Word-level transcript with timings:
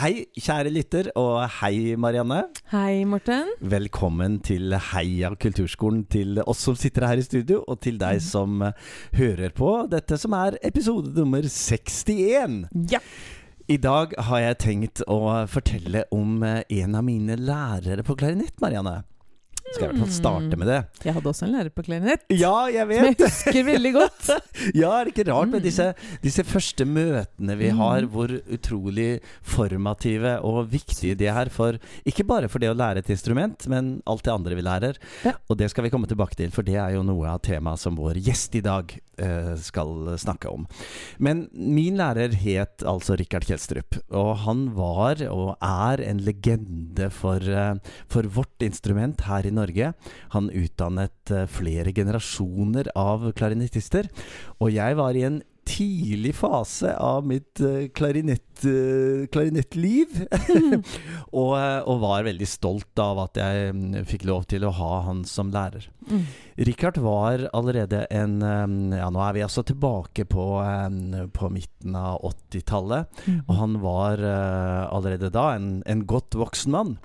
Hei, 0.00 0.22
kjære 0.32 0.70
lytter, 0.72 1.08
og 1.20 1.42
hei, 1.58 1.92
Marianne. 2.00 2.38
Hei, 2.72 3.02
Morten. 3.04 3.50
Velkommen 3.60 4.38
til 4.40 4.72
Heia 4.72 5.28
kulturskolen 5.36 6.06
til 6.08 6.40
oss 6.40 6.62
som 6.64 6.78
sitter 6.80 7.04
her 7.04 7.20
i 7.20 7.26
studio, 7.26 7.58
og 7.68 7.82
til 7.84 7.98
deg 8.00 8.22
som 8.24 8.62
eh, 8.64 8.78
hører 9.18 9.52
på 9.52 9.74
dette 9.92 10.16
som 10.22 10.38
er 10.38 10.56
episode 10.64 11.12
nummer 11.18 11.44
61. 11.44 12.56
Ja. 12.94 13.02
I 13.68 13.76
dag 13.76 14.16
har 14.30 14.40
jeg 14.46 14.60
tenkt 14.64 15.04
å 15.04 15.20
fortelle 15.52 16.06
om 16.16 16.40
eh, 16.48 16.62
en 16.80 16.96
av 16.96 17.04
mine 17.04 17.36
lærere 17.36 18.00
på 18.06 18.16
klarinett, 18.16 18.56
Marianne. 18.64 19.02
Skal 19.70 19.84
jeg 19.86 19.90
i 19.90 19.92
hvert 19.94 20.00
fall 20.02 20.14
starte 20.16 20.56
med 20.58 20.66
det. 20.66 20.78
Jeg 21.06 21.14
hadde 21.14 21.30
også 21.30 21.44
en 21.46 21.52
lærer 21.54 21.70
på 21.70 21.84
klarinett. 21.86 22.24
Ja, 22.34 22.66
jeg 22.74 22.88
vet. 22.90 22.98
Som 22.98 23.06
jeg 23.14 23.30
husker 23.30 23.64
veldig 23.68 23.92
godt. 23.94 24.30
Ja, 24.80 24.90
er 25.00 25.04
det 25.06 25.12
ikke 25.14 25.28
rart 25.30 25.48
med 25.52 25.60
Mm. 25.60 25.66
disse, 25.68 25.86
disse 26.24 26.42
første 26.44 26.84
møtene 26.84 27.54
vi 27.56 27.70
Mm. 27.70 27.78
har, 27.78 28.02
hvor 28.10 28.28
utrolig 28.50 29.20
formative 29.42 30.34
og 30.46 30.68
viktige 30.72 31.14
de 31.18 31.26
er 31.30 31.48
for 31.52 31.78
Ikke 32.08 32.24
bare 32.26 32.48
for 32.50 32.58
det 32.62 32.70
å 32.72 32.76
lære 32.76 32.98
et 33.02 33.10
instrument, 33.14 33.66
men 33.70 34.02
alt 34.06 34.24
det 34.26 34.32
andre 34.34 34.54
vi 34.58 34.62
lærer. 34.66 34.98
Ja. 35.24 35.34
Og 35.48 35.56
det 35.60 35.70
skal 35.70 35.84
vi 35.86 35.90
komme 35.90 36.08
tilbake 36.10 36.34
til, 36.36 36.50
for 36.50 36.62
det 36.66 36.76
er 36.76 36.94
jo 36.96 37.02
noe 37.06 37.28
av 37.28 37.40
temaet 37.42 37.78
som 37.82 37.96
vår 37.96 38.18
gjest 38.20 38.54
i 38.58 38.60
dag 38.64 38.96
skal 39.60 40.14
snakke 40.20 40.50
om. 40.50 40.66
Men 41.18 41.44
min 41.52 41.98
lærer 42.00 42.34
het 42.40 42.84
altså 42.86 43.16
Rikard 43.18 43.46
Kjelstrup, 43.48 43.98
og 44.16 44.30
han 44.44 44.66
var 44.76 45.20
og 45.28 45.54
er 45.60 46.02
en 46.04 46.22
legende 46.24 47.10
for, 47.14 47.40
eh, 47.40 47.74
for 48.08 48.22
vårt 48.22 48.64
instrument 48.66 49.20
her 49.26 49.46
i 49.46 49.54
Norge. 49.54 49.92
Han 50.34 50.50
utdannet 50.50 51.34
eh, 51.34 51.46
flere 51.50 51.92
generasjoner 51.92 52.90
av 52.98 53.30
klarinettister. 53.36 54.10
Og 54.60 54.72
jeg 54.74 54.98
var 54.98 55.16
i 55.16 55.26
en 55.28 55.40
tidlig 55.80 56.34
fase 56.34 56.92
av 56.96 57.26
mitt 57.26 57.60
eh, 57.60 57.88
klarinett, 57.96 58.64
eh, 58.64 59.26
klarinettliv. 59.32 60.26
og, 61.40 61.54
eh, 61.56 61.80
og 61.88 62.02
var 62.02 62.26
veldig 62.26 62.48
stolt 62.48 63.00
av 63.00 63.22
at 63.24 63.40
jeg 63.40 63.72
mm, 63.76 64.02
fikk 64.10 64.26
lov 64.28 64.44
til 64.50 64.66
å 64.68 64.74
ha 64.76 64.92
han 65.08 65.24
som 65.28 65.52
lærer. 65.54 65.88
Mm. 66.10 66.26
Richard 66.68 66.98
var 67.00 67.46
allerede 67.56 68.02
en 68.10 68.40
Ja, 68.40 69.08
nå 69.12 69.20
er 69.22 69.34
vi 69.36 69.42
altså 69.44 69.62
tilbake 69.64 70.24
på, 70.28 70.44
på 71.36 71.50
midten 71.52 71.96
av 71.96 72.24
80-tallet. 72.26 73.22
Mm. 73.24 73.38
Og 73.46 73.54
han 73.56 73.78
var 73.84 74.24
allerede 74.24 75.30
da 75.32 75.52
en, 75.56 75.70
en 75.88 76.04
godt 76.08 76.36
voksen 76.36 76.74
mann. 76.74 76.98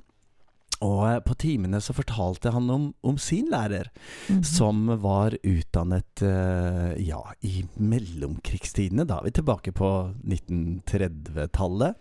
Og 0.84 1.06
eh, 1.08 1.20
på 1.24 1.36
timene 1.40 1.80
så 1.82 1.94
fortalte 1.96 2.52
han 2.52 2.70
om, 2.70 2.90
om 3.04 3.18
sin 3.18 3.48
lærer, 3.52 3.88
Mhm. 4.30 4.44
som 4.44 4.88
var 5.02 5.38
utdannet 5.44 6.22
eh, 6.26 6.96
ja, 7.08 7.22
i 7.44 7.64
mellomkrigstidene. 7.78 9.06
Da 9.08 9.20
er 9.20 9.24
vi 9.30 9.32
tilbake 9.38 9.72
på 9.72 9.90
1930-tallet. 10.26 11.96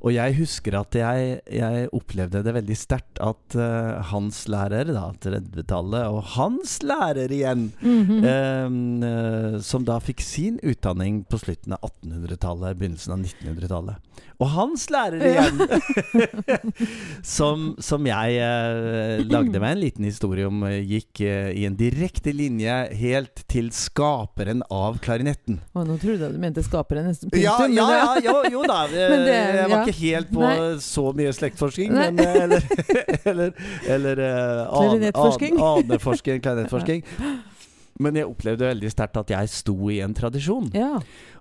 Og 0.00 0.14
jeg 0.14 0.36
husker 0.38 0.76
at 0.78 0.96
jeg, 0.96 1.32
jeg 1.52 1.88
opplevde 1.96 2.40
det 2.44 2.54
veldig 2.56 2.76
sterkt 2.78 3.20
at 3.20 3.56
uh, 3.58 4.00
hans 4.10 4.46
lærer, 4.48 4.92
da, 4.96 5.10
30-tallet, 5.20 6.06
og 6.08 6.22
hans 6.36 6.78
lærer 6.86 7.28
igjen, 7.28 7.68
mm 7.82 8.04
-hmm. 8.08 9.04
uh, 9.04 9.60
som 9.60 9.84
da 9.84 9.98
fikk 10.00 10.20
sin 10.24 10.58
utdanning 10.62 11.24
på 11.28 11.38
slutten 11.38 11.76
av 11.76 11.84
1800-tallet, 11.84 12.78
begynnelsen 12.78 13.12
av 13.12 13.18
1900-tallet. 13.18 13.96
Og 14.40 14.48
hans 14.48 14.86
lærer 14.90 15.20
igjen! 15.20 15.60
som, 17.36 17.76
som 17.78 18.06
jeg 18.06 18.40
uh, 18.40 19.20
lagde 19.28 19.60
meg 19.60 19.76
en 19.76 19.84
liten 19.84 20.04
historie 20.04 20.46
om, 20.48 20.64
gikk 20.64 21.20
i 21.20 21.66
en 21.68 21.76
direkte 21.76 22.32
linje 22.32 22.88
helt 22.96 23.44
til 23.48 23.68
skaperen 23.70 24.62
av 24.70 24.96
klarinetten. 25.04 25.60
Å, 25.74 25.84
nå 25.84 25.98
trodde 26.00 26.24
jeg 26.24 26.32
du 26.32 26.40
mente 26.40 26.64
skaperen 26.64 27.04
nesten 27.10 27.28
punktum. 27.28 27.44
Ja, 27.44 27.68
ja, 27.68 28.16
ja, 28.16 28.16
jo, 28.24 28.36
jo 28.56 28.64
da. 28.64 28.86
Men 29.12 29.26
det- 29.28 29.60
jeg 29.60 29.68
var 29.68 29.76
ja. 29.76 29.84
ikke 29.84 29.89
helt 29.98 30.30
på 30.32 30.42
Nei. 30.42 30.76
så 30.84 31.04
mye 31.16 31.32
slektsforsking, 31.36 31.92
Nei. 31.94 32.10
men 32.10 32.24
eh, 32.24 32.42
Eller, 32.44 32.66
eller, 33.30 33.52
eller 33.96 34.22
eh, 34.26 34.60
an- 34.66 34.94
an- 34.94 35.02
Aneforsking, 35.04 36.40
klarinettforsking. 36.44 37.02
Men 38.00 38.16
jeg 38.16 38.30
opplevde 38.30 38.64
veldig 38.70 38.90
sterkt 38.94 39.18
at 39.20 39.30
jeg 39.34 39.50
sto 39.52 39.74
i 39.92 39.98
en 40.00 40.14
tradisjon. 40.16 40.70
Ja. 40.72 40.94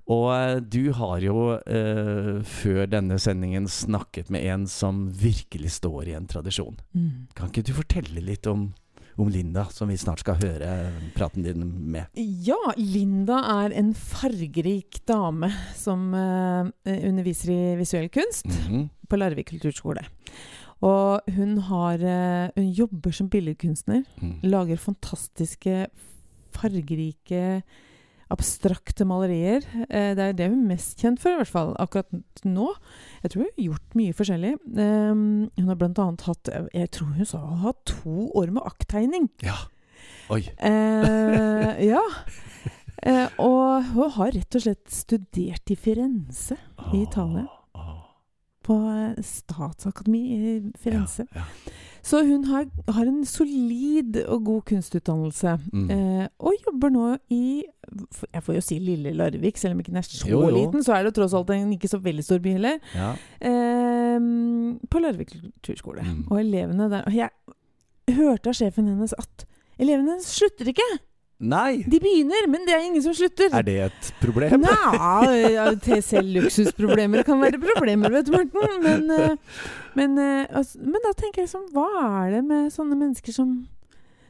Og 0.09 0.25
eh, 0.33 0.57
du 0.65 0.89
har 0.97 1.21
jo 1.23 1.37
eh, 1.61 2.39
før 2.43 2.89
denne 2.91 3.19
sendingen 3.21 3.67
snakket 3.71 4.31
med 4.33 4.43
en 4.49 4.65
som 4.67 5.05
virkelig 5.15 5.71
står 5.77 6.09
i 6.09 6.17
en 6.17 6.27
tradisjon. 6.27 6.75
Mm. 6.97 7.27
Kan 7.37 7.53
ikke 7.53 7.63
du 7.69 7.75
fortelle 7.77 8.23
litt 8.25 8.49
om, 8.49 8.71
om 9.19 9.29
Linda, 9.31 9.65
som 9.73 9.89
vi 9.91 9.97
snart 9.99 10.21
skal 10.23 10.37
høre 10.41 10.91
praten 11.15 11.43
din 11.43 11.63
med? 11.91 12.07
Ja, 12.15 12.57
Linda 12.77 13.39
er 13.63 13.75
en 13.79 13.93
fargerik 13.93 15.01
dame 15.09 15.49
som 15.75 16.13
uh, 16.13 16.69
underviser 16.85 17.51
i 17.53 17.75
visuell 17.79 18.09
kunst 18.13 18.45
Mhm. 18.67 18.89
på 19.09 19.17
Larvik 19.17 19.49
kulturskole. 19.51 20.03
Og 20.81 21.21
hun, 21.35 21.57
har, 21.67 21.99
uh, 21.99 22.49
hun 22.55 22.71
jobber 22.71 23.11
som 23.11 23.27
billedkunstner. 23.29 24.05
Mm. 24.21 24.37
Lager 24.47 24.77
fantastiske, 24.79 25.87
fargerike, 26.55 27.61
abstrakte 28.33 29.05
malerier. 29.09 29.65
Eh, 29.89 30.11
det 30.17 30.25
er 30.25 30.37
det 30.37 30.49
hun 30.51 30.63
er 30.63 30.75
mest 30.75 31.01
kjent 31.01 31.21
for, 31.21 31.33
i 31.33 31.41
hvert 31.41 31.51
fall 31.51 31.73
akkurat 31.81 32.45
nå. 32.45 32.69
Jeg 33.23 33.33
tror 33.33 33.43
hun 33.43 33.49
har 33.49 33.65
gjort 33.65 33.97
mye 33.99 34.15
forskjellig. 34.17 34.53
Um, 34.77 35.23
hun 35.57 35.71
har 35.71 35.83
annet 35.89 36.25
hatt 36.27 36.51
Jeg 36.75 36.91
tror 36.95 37.13
hun 37.17 37.27
sa 37.27 37.41
hun 37.43 37.59
har 37.63 37.73
hatt 37.73 37.83
to 37.89 38.29
år 38.37 38.53
med 38.55 38.65
akttegning. 38.69 39.29
Ja. 39.45 39.57
Oi. 40.29 40.43
Eh, 40.57 41.85
ja. 41.89 42.03
Eh, 42.99 43.29
og 43.39 43.85
hun 43.93 44.09
har 44.17 44.33
rett 44.35 44.55
og 44.57 44.63
slett 44.65 44.89
studert 44.91 45.71
i 45.71 45.77
Firenze 45.79 46.57
i 46.91 47.05
Italia. 47.05 47.45
På 48.69 48.75
eh, 48.93 49.19
Statsakademi 49.25 50.23
i 50.35 50.57
Firenze. 50.77 51.25
Ja, 51.33 51.41
ja. 51.43 51.75
Så 52.09 52.21
hun 52.23 52.45
har, 52.47 52.63
har 52.95 53.09
en 53.09 53.25
solid 53.27 54.15
og 54.23 54.45
god 54.47 54.61
kunstutdannelse. 54.69 55.57
Mm. 55.73 55.89
Eh, 55.91 56.27
og 56.39 56.55
jobber 56.65 56.93
nå 56.93 57.07
i 57.35 57.41
Jeg 58.33 58.43
får 58.45 58.55
jo 58.55 58.61
si 58.63 58.77
lille 58.79 59.11
Larvik, 59.17 59.57
selv 59.59 59.75
om 59.75 59.81
ikke 59.81 59.91
den 59.91 59.99
er 59.99 60.07
så 60.07 60.29
Jo, 60.29 60.39
jo. 60.47 60.53
liten. 60.55 60.83
Så 60.85 60.93
er 60.95 61.03
det 61.09 61.15
tross 61.17 61.35
alt 61.37 61.51
en 61.53 61.73
ikke 61.75 61.89
så 61.91 61.99
veldig 62.01 62.23
stor 62.25 62.39
by 62.45 62.55
heller. 62.55 62.79
Ja. 62.95 63.11
Eh, 63.41 64.17
på 64.89 65.03
Larvik 65.03 65.33
kulturskole. 65.35 66.05
Mm. 66.07 66.23
Og 66.29 66.39
elevene 66.39 66.89
der 66.93 67.03
Og 67.09 67.13
jeg 67.17 68.15
hørte 68.15 68.49
av 68.53 68.57
sjefen 68.57 68.87
hennes 68.89 69.13
at 69.19 69.45
elevene 69.79 70.15
hennes 70.15 70.31
slutter 70.39 70.71
ikke! 70.71 70.87
Nei! 71.39 71.83
De 71.87 71.99
begynner, 72.03 72.47
men 72.51 72.65
det 72.67 72.73
er 72.75 72.83
ingen 72.83 73.01
som 73.03 73.13
slutter. 73.15 73.47
Er 73.55 73.63
det 73.63 73.75
et 73.85 74.07
problem? 74.19 74.59
Nei, 74.65 75.53
ja, 75.55 75.69
til 75.79 76.01
selv 76.03 76.33
luksusproblemer 76.35 77.23
kan 77.27 77.39
være 77.39 77.61
problemer, 77.63 78.11
vet 78.11 78.27
du, 78.27 78.33
Morten. 78.35 78.81
Men, 78.83 79.05
eh, 79.15 79.35
men, 79.95 80.17
eh, 80.19 80.47
altså, 80.51 80.81
men 80.83 80.99
da 81.05 81.13
tenker 81.15 81.45
jeg 81.45 81.51
sånn 81.53 81.69
Hva 81.71 81.85
er 82.25 82.31
det 82.35 82.41
med 82.49 82.73
sånne 82.75 82.97
mennesker 82.99 83.31
som, 83.35 83.53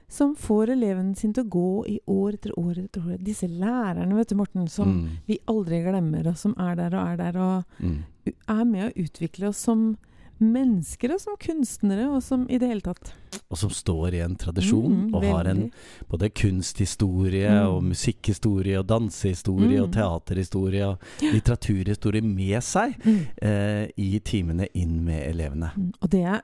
som 0.10 0.36
får 0.38 0.76
eleven 0.76 1.16
sin 1.18 1.34
til 1.34 1.48
å 1.48 1.50
gå 1.56 1.72
i 1.96 1.98
år 2.06 2.38
etter 2.38 2.54
år 2.62 2.78
etter 2.84 3.02
år? 3.10 3.18
Disse 3.26 3.50
lærerne, 3.50 4.14
vet 4.20 4.30
du, 4.30 4.36
Morten, 4.38 4.68
som 4.70 4.94
Mm. 4.94 5.10
vi 5.28 5.40
aldri 5.50 5.82
glemmer, 5.86 6.30
og 6.30 6.38
som 6.38 6.54
er 6.62 6.76
der 6.78 6.94
og 6.94 7.08
er 7.08 7.18
der, 7.18 7.42
og 7.42 7.66
Mm. 7.82 8.04
er 8.48 8.64
med 8.66 8.86
å 8.94 9.04
utvikle 9.08 9.50
oss 9.50 9.58
som 9.66 9.98
mennesker 10.40 11.14
og 11.14 11.20
som 11.22 11.36
kunstnere, 11.40 12.08
og 12.10 12.24
som 12.24 12.46
i 12.50 12.58
det 12.62 12.68
hele 12.70 12.82
tatt. 12.82 13.12
Og 13.50 13.58
som 13.58 13.70
står 13.74 14.14
i 14.14 14.22
en 14.26 14.36
tradisjon, 14.40 15.10
Mm, 15.10 15.16
og 15.16 15.24
har 15.24 15.46
en 15.52 15.72
både 16.10 16.30
kunsthistorie 16.30 17.50
Mm. 17.50 17.68
og 17.76 17.84
musikkhistorie 17.84 18.80
og 18.80 18.88
dansehistorie 18.88 19.82
og 19.82 19.90
Mm. 19.90 19.94
teaterhistorie 19.94 20.88
og 20.88 21.00
litteraturhistorie 21.22 22.22
med 22.24 22.62
seg 22.64 22.96
Mm. 23.06 23.28
eh, 23.42 23.88
i 23.98 24.20
timene 24.20 24.68
inn 24.74 25.04
med 25.04 25.28
elevene. 25.36 25.72
Mm, 25.76 25.94
Og 26.02 26.10
det 26.10 26.24
er 26.26 26.42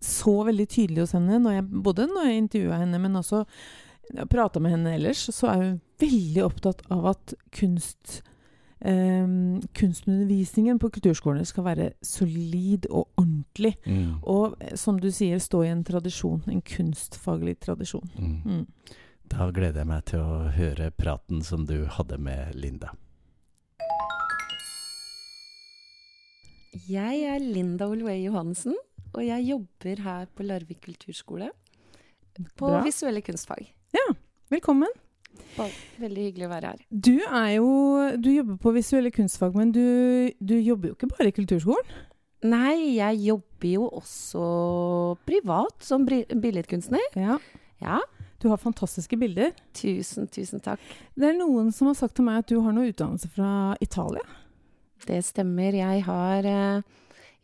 så 0.00 0.44
veldig 0.44 0.66
tydelig 0.68 0.98
hos 0.98 1.12
henne, 1.12 1.38
når 1.40 1.52
jeg, 1.60 1.82
både 1.82 2.06
når 2.08 2.24
jeg 2.26 2.42
intervjua 2.42 2.78
henne, 2.78 2.98
men 3.00 3.12
også 3.14 3.44
prata 4.28 4.60
med 4.60 4.72
henne 4.72 4.94
ellers, 4.94 5.28
så 5.30 5.48
er 5.48 5.56
hun 5.62 5.80
veldig 6.00 6.42
opptatt 6.44 6.82
av 6.90 7.06
at 7.06 7.34
kunst 7.52 8.22
eh, 8.84 9.26
kunstundervisningen 9.78 10.80
på 10.82 10.90
kulturskolene 10.96 11.46
skal 11.48 11.66
være 11.66 11.88
solid 12.04 12.88
og 12.90 13.08
ordentlig. 13.20 13.76
Mm. 13.86 14.18
Og 14.22 14.56
eh, 14.60 14.74
som 14.78 14.98
du 15.00 15.10
sier, 15.14 15.40
stå 15.42 15.62
i 15.66 15.72
en 15.72 15.84
tradisjon, 15.86 16.42
en 16.50 16.62
kunstfaglig 16.62 17.58
tradisjon. 17.62 18.08
Mm. 18.18 18.34
Mm. 18.44 18.98
Da 19.32 19.48
gleder 19.54 19.82
jeg 19.82 19.90
meg 19.92 20.04
til 20.10 20.20
å 20.24 20.42
høre 20.52 20.90
praten 20.92 21.44
som 21.46 21.66
du 21.68 21.84
hadde 21.96 22.18
med 22.20 22.56
Linda. 22.58 22.92
Jeg 26.88 27.22
er 27.28 27.40
Linda 27.40 27.86
Olvei 27.92 28.22
Johannessen, 28.24 28.76
og 29.12 29.22
jeg 29.24 29.44
jobber 29.44 30.04
her 30.06 30.28
på 30.32 30.44
Larvik 30.46 30.80
kulturskole 30.86 31.50
på 32.56 32.68
Bra. 32.68 32.80
visuelle 32.84 33.20
kunstfag. 33.24 33.66
Ja, 33.92 34.06
Velkommen. 34.52 34.90
Veldig 36.00 36.22
hyggelig 36.30 36.46
å 36.46 36.52
være 36.52 36.70
her. 36.72 36.78
Du 36.90 37.14
er 37.28 37.48
jo 37.58 37.66
Du 38.20 38.30
jobber 38.32 38.56
på 38.62 38.72
visuelle 38.72 39.10
kunstfag, 39.12 39.54
men 39.58 39.72
du, 39.74 39.82
du 40.40 40.54
jobber 40.58 40.88
jo 40.92 40.96
ikke 40.96 41.10
bare 41.12 41.28
i 41.28 41.36
kulturskolen? 41.36 41.92
Nei, 42.42 42.96
jeg 42.96 43.20
jobber 43.28 43.68
jo 43.70 43.84
også 44.00 44.46
privat 45.28 45.84
som 45.84 46.06
billedkunstner. 46.08 47.04
Ja. 47.14 47.36
Ja, 47.82 48.00
Du 48.42 48.48
har 48.50 48.58
fantastiske 48.58 49.14
bilder. 49.18 49.52
tusen, 49.74 50.26
tusen 50.26 50.58
takk. 50.62 50.80
Det 51.14 51.28
er 51.28 51.36
noen 51.38 51.70
som 51.74 51.86
har 51.90 51.94
sagt 51.94 52.16
til 52.18 52.24
meg 52.26 52.40
at 52.42 52.48
du 52.50 52.58
har 52.64 52.72
noe 52.74 52.88
utdannelse 52.90 53.28
fra 53.30 53.76
Italia. 53.80 54.24
Det 55.06 55.20
stemmer. 55.26 55.72
Jeg 55.74 56.02
har 56.06 56.44
eh, 56.46 56.82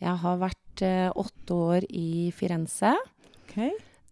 Jeg 0.01 0.17
har 0.25 0.37
vært 0.39 0.83
eh, 0.83 1.11
åtte 1.15 1.55
år 1.55 1.87
i 1.91 2.31
Firenze. 2.35 2.97
Ok. 3.45 3.57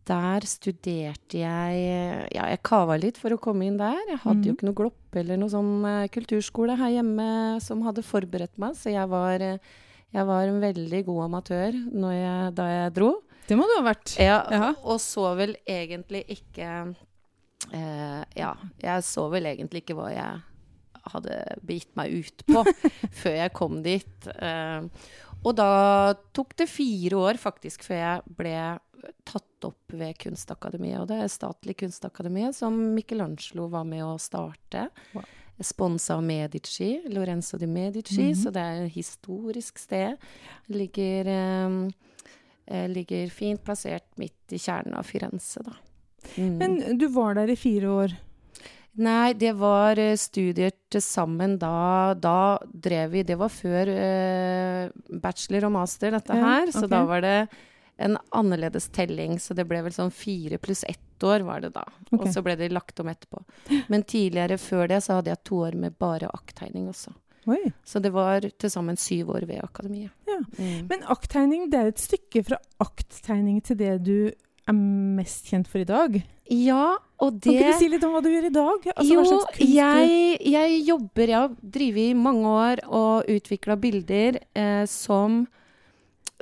Der 0.06 0.44
studerte 0.46 1.40
jeg 1.40 2.28
Ja, 2.34 2.44
jeg 2.52 2.60
kava 2.62 2.94
litt 3.00 3.16
for 3.18 3.34
å 3.34 3.40
komme 3.42 3.66
inn 3.66 3.76
der. 3.80 3.96
Jeg 4.08 4.20
hadde 4.22 4.44
jo 4.46 4.52
Mhm. 4.52 4.56
ikke 4.56 4.66
noe 4.68 4.74
Glopp 4.78 5.16
eller 5.18 5.36
noe 5.36 5.48
sånn 5.50 5.84
eh, 5.84 6.08
kulturskole 6.08 6.76
her 6.78 6.90
hjemme 6.94 7.60
som 7.60 7.82
hadde 7.82 8.04
forberedt 8.06 8.56
meg, 8.58 8.74
så 8.78 8.92
jeg 8.92 9.08
var, 9.08 9.38
jeg 9.40 10.26
var 10.26 10.42
en 10.46 10.60
veldig 10.60 11.04
god 11.06 11.24
amatør 11.30 11.72
når 11.92 12.12
jeg, 12.12 12.54
da 12.54 12.66
jeg 12.70 12.94
dro. 12.94 13.10
Det 13.48 13.56
må 13.58 13.66
du 13.66 13.74
ha 13.82 13.92
vært. 13.92 14.16
Ja, 14.18 14.38
Ja. 14.50 14.74
og 14.84 14.98
så 15.00 15.34
vel 15.36 15.56
egentlig 15.66 16.24
ikke 16.28 16.94
eh, 17.72 18.24
Ja, 18.36 18.54
jeg 18.82 19.02
så 19.02 19.28
vel 19.30 19.44
egentlig 19.44 19.82
ikke 19.84 19.96
hva 19.96 20.10
jeg 20.12 20.42
hadde 21.12 21.36
begitt 21.64 21.94
meg 21.96 22.12
ut 22.12 22.42
på 22.46 22.64
før 23.22 23.36
jeg 23.36 23.52
kom 23.54 23.82
dit. 23.82 24.26
Eh, 24.38 24.82
og 25.46 25.54
da 25.54 26.14
tok 26.34 26.56
det 26.56 26.68
fire 26.68 27.14
år 27.30 27.38
faktisk 27.38 27.84
før 27.86 28.00
jeg 28.00 28.36
ble 28.36 28.54
tatt 29.24 29.64
opp 29.68 29.92
ved 29.92 30.16
Kunstakademiet. 30.18 31.00
Og 31.00 31.08
det 31.10 31.18
er 31.22 31.28
Statlig 31.32 31.76
kunstakademi 31.82 32.48
som 32.54 32.76
Michelangelo 32.94 33.68
var 33.72 33.84
med 33.84 34.04
å 34.04 34.16
starte. 34.20 34.88
Wow. 35.14 35.24
Sponsa 35.60 36.14
av 36.18 36.22
Medici, 36.22 37.00
Lorenzo 37.08 37.56
di 37.56 37.66
Medici, 37.66 38.28
Mhm. 38.30 38.34
så 38.36 38.52
det 38.52 38.62
er 38.62 38.84
et 38.84 38.92
historisk 38.92 39.78
sted. 39.78 40.18
Ligger 40.68 41.26
eh, 41.26 41.88
eh, 42.68 42.88
ligger 42.88 43.30
fint 43.30 43.62
plassert 43.64 44.04
midt 44.18 44.52
i 44.52 44.58
kjernen 44.58 44.94
av 44.94 45.04
Firenze, 45.04 45.62
da. 45.64 45.72
Mm. 46.36 46.58
Men 46.58 46.98
du 46.98 47.08
var 47.08 47.34
der 47.34 47.48
i 47.48 47.56
fire 47.56 47.86
år. 47.88 48.16
Nei, 48.98 49.32
det 49.34 49.54
var 49.56 49.98
eh, 49.98 50.16
studier 50.16 50.72
til 50.90 51.00
sammen 51.04 51.58
da 51.60 52.14
Da 52.14 52.58
drev 52.72 53.10
vi 53.12 53.22
Det 53.28 53.36
var 53.36 53.50
før 53.52 53.90
eh, 53.92 54.88
bachelor 55.20 55.66
og 55.68 55.72
master, 55.72 56.10
dette 56.16 56.34
Ja, 56.34 56.62
okay. 56.62 56.72
Så 56.72 56.88
da 56.88 57.04
var 57.04 57.20
det 57.20 57.48
en 57.96 58.18
annerledes 58.30 58.88
telling. 58.88 59.38
Så 59.40 59.54
det 59.56 59.66
ble 59.68 59.82
vel 59.86 59.94
sånn 59.94 60.12
fire 60.14 60.58
pluss 60.62 60.84
ett 60.88 61.24
år 61.24 61.46
var 61.46 61.62
det 61.64 61.72
da. 61.76 61.84
Okay. 62.10 62.18
Og 62.20 62.32
så 62.34 62.42
ble 62.44 62.56
det 62.60 62.72
lagt 62.74 63.00
om 63.00 63.08
etterpå. 63.12 63.42
Men 63.92 64.04
tidligere, 64.04 64.58
før 64.60 64.90
det, 64.92 65.02
så 65.06 65.18
hadde 65.18 65.32
jeg 65.32 65.44
to 65.48 65.62
år 65.68 65.78
med 65.80 65.96
bare 66.00 66.30
akttegning 66.32 66.90
også. 66.92 67.14
Oi. 67.46 67.62
Så 67.86 68.02
det 68.02 68.10
var 68.10 68.42
til 68.58 68.72
sammen 68.72 68.98
syv 68.98 69.30
år 69.36 69.46
ved 69.46 69.62
akademiet. 69.62 70.10
Ja. 70.26 70.40
Mm. 70.58 70.88
Men 70.90 71.06
akttegning, 71.12 71.68
det 71.70 71.78
er 71.78 71.92
et 71.92 72.02
stykke 72.02 72.42
fra 72.48 72.58
akttegning 72.82 73.60
til 73.64 73.78
det 73.78 73.92
du 74.04 74.16
er 74.66 74.74
mest 74.74 75.46
kjent 75.52 75.70
for 75.70 75.78
i 75.78 75.86
dag. 75.86 76.18
Ja, 76.50 76.96
og 77.22 77.38
Kan 77.40 77.40
det 77.42 77.54
ikke 77.54 77.70
du 77.70 77.78
si 77.78 77.88
litt 77.90 78.04
om 78.06 78.14
hva 78.14 78.22
du 78.22 78.28
gjør 78.30 78.48
i 78.48 78.54
dag? 78.54 78.88
Altså, 78.92 79.14
jo, 79.14 79.38
jeg, 79.66 80.36
jeg 80.46 80.74
jobber 80.86 81.30
Jeg 81.32 81.38
har 81.40 81.54
drevet 81.74 82.10
i 82.10 82.18
mange 82.18 82.50
år 82.50 82.82
og 82.86 83.30
utvikla 83.32 83.78
bilder 83.82 84.38
eh, 84.54 84.84
som 84.90 85.44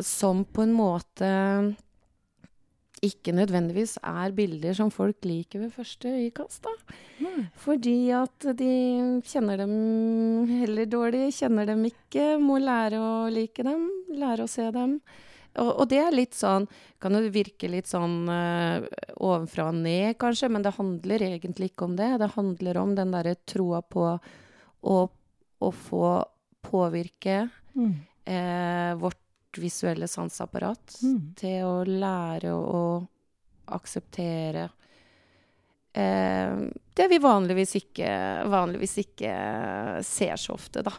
Som 0.02 0.44
på 0.44 0.64
en 0.64 0.72
måte 0.74 1.28
ikke 3.04 3.34
nødvendigvis 3.36 3.98
er 4.00 4.32
bilder 4.32 4.72
som 4.78 4.88
folk 4.92 5.26
liker 5.28 5.60
ved 5.60 5.74
første 5.74 6.08
øyekast. 6.08 6.64
da. 6.64 6.72
Mm. 7.20 7.42
Fordi 7.60 7.98
at 8.16 8.46
de 8.56 8.70
kjenner 9.28 9.60
dem 9.60 10.46
heller 10.48 10.88
dårlig, 10.88 11.26
kjenner 11.36 11.68
dem 11.68 11.84
ikke, 11.90 12.38
må 12.40 12.56
lære 12.62 13.00
å 13.02 13.28
like 13.32 13.66
dem, 13.66 13.90
lære 14.08 14.46
å 14.46 14.50
se 14.50 14.70
dem. 14.72 14.98
Og, 15.60 15.68
og 15.68 15.88
det 15.90 16.00
er 16.02 16.10
litt 16.10 16.34
sånn 16.34 16.64
Kan 16.98 17.14
jo 17.14 17.28
virke 17.30 17.68
litt 17.70 17.86
sånn 17.86 18.24
uh, 18.26 18.82
ovenfra 19.22 19.68
og 19.70 19.76
ned, 19.84 20.16
kanskje, 20.18 20.48
men 20.50 20.64
det 20.64 20.72
handler 20.74 21.22
egentlig 21.28 21.68
ikke 21.70 21.84
om 21.86 21.94
det. 21.98 22.08
Det 22.18 22.32
handler 22.34 22.80
om 22.80 22.94
den 22.96 23.12
derre 23.14 23.36
troa 23.46 23.82
på 23.84 24.06
å, 24.82 24.96
å 25.60 25.70
få 25.84 26.08
påvirke 26.64 27.44
Mm. 27.74 27.90
eh, 28.30 28.94
vårt 28.94 29.18
visuelle 29.58 30.08
sanseapparat 30.08 30.98
Mm. 31.02 31.34
til 31.36 31.64
å 31.64 31.84
lære 31.86 32.52
å 32.54 32.80
akseptere 33.66 34.68
eh, 35.94 36.56
det 36.94 37.08
vi 37.10 37.18
vanligvis 37.18 37.74
ikke, 37.80 38.08
vanligvis 38.50 38.96
ikke 39.04 39.34
ser 40.06 40.36
så 40.38 40.54
ofte, 40.54 40.82
da. 40.86 40.92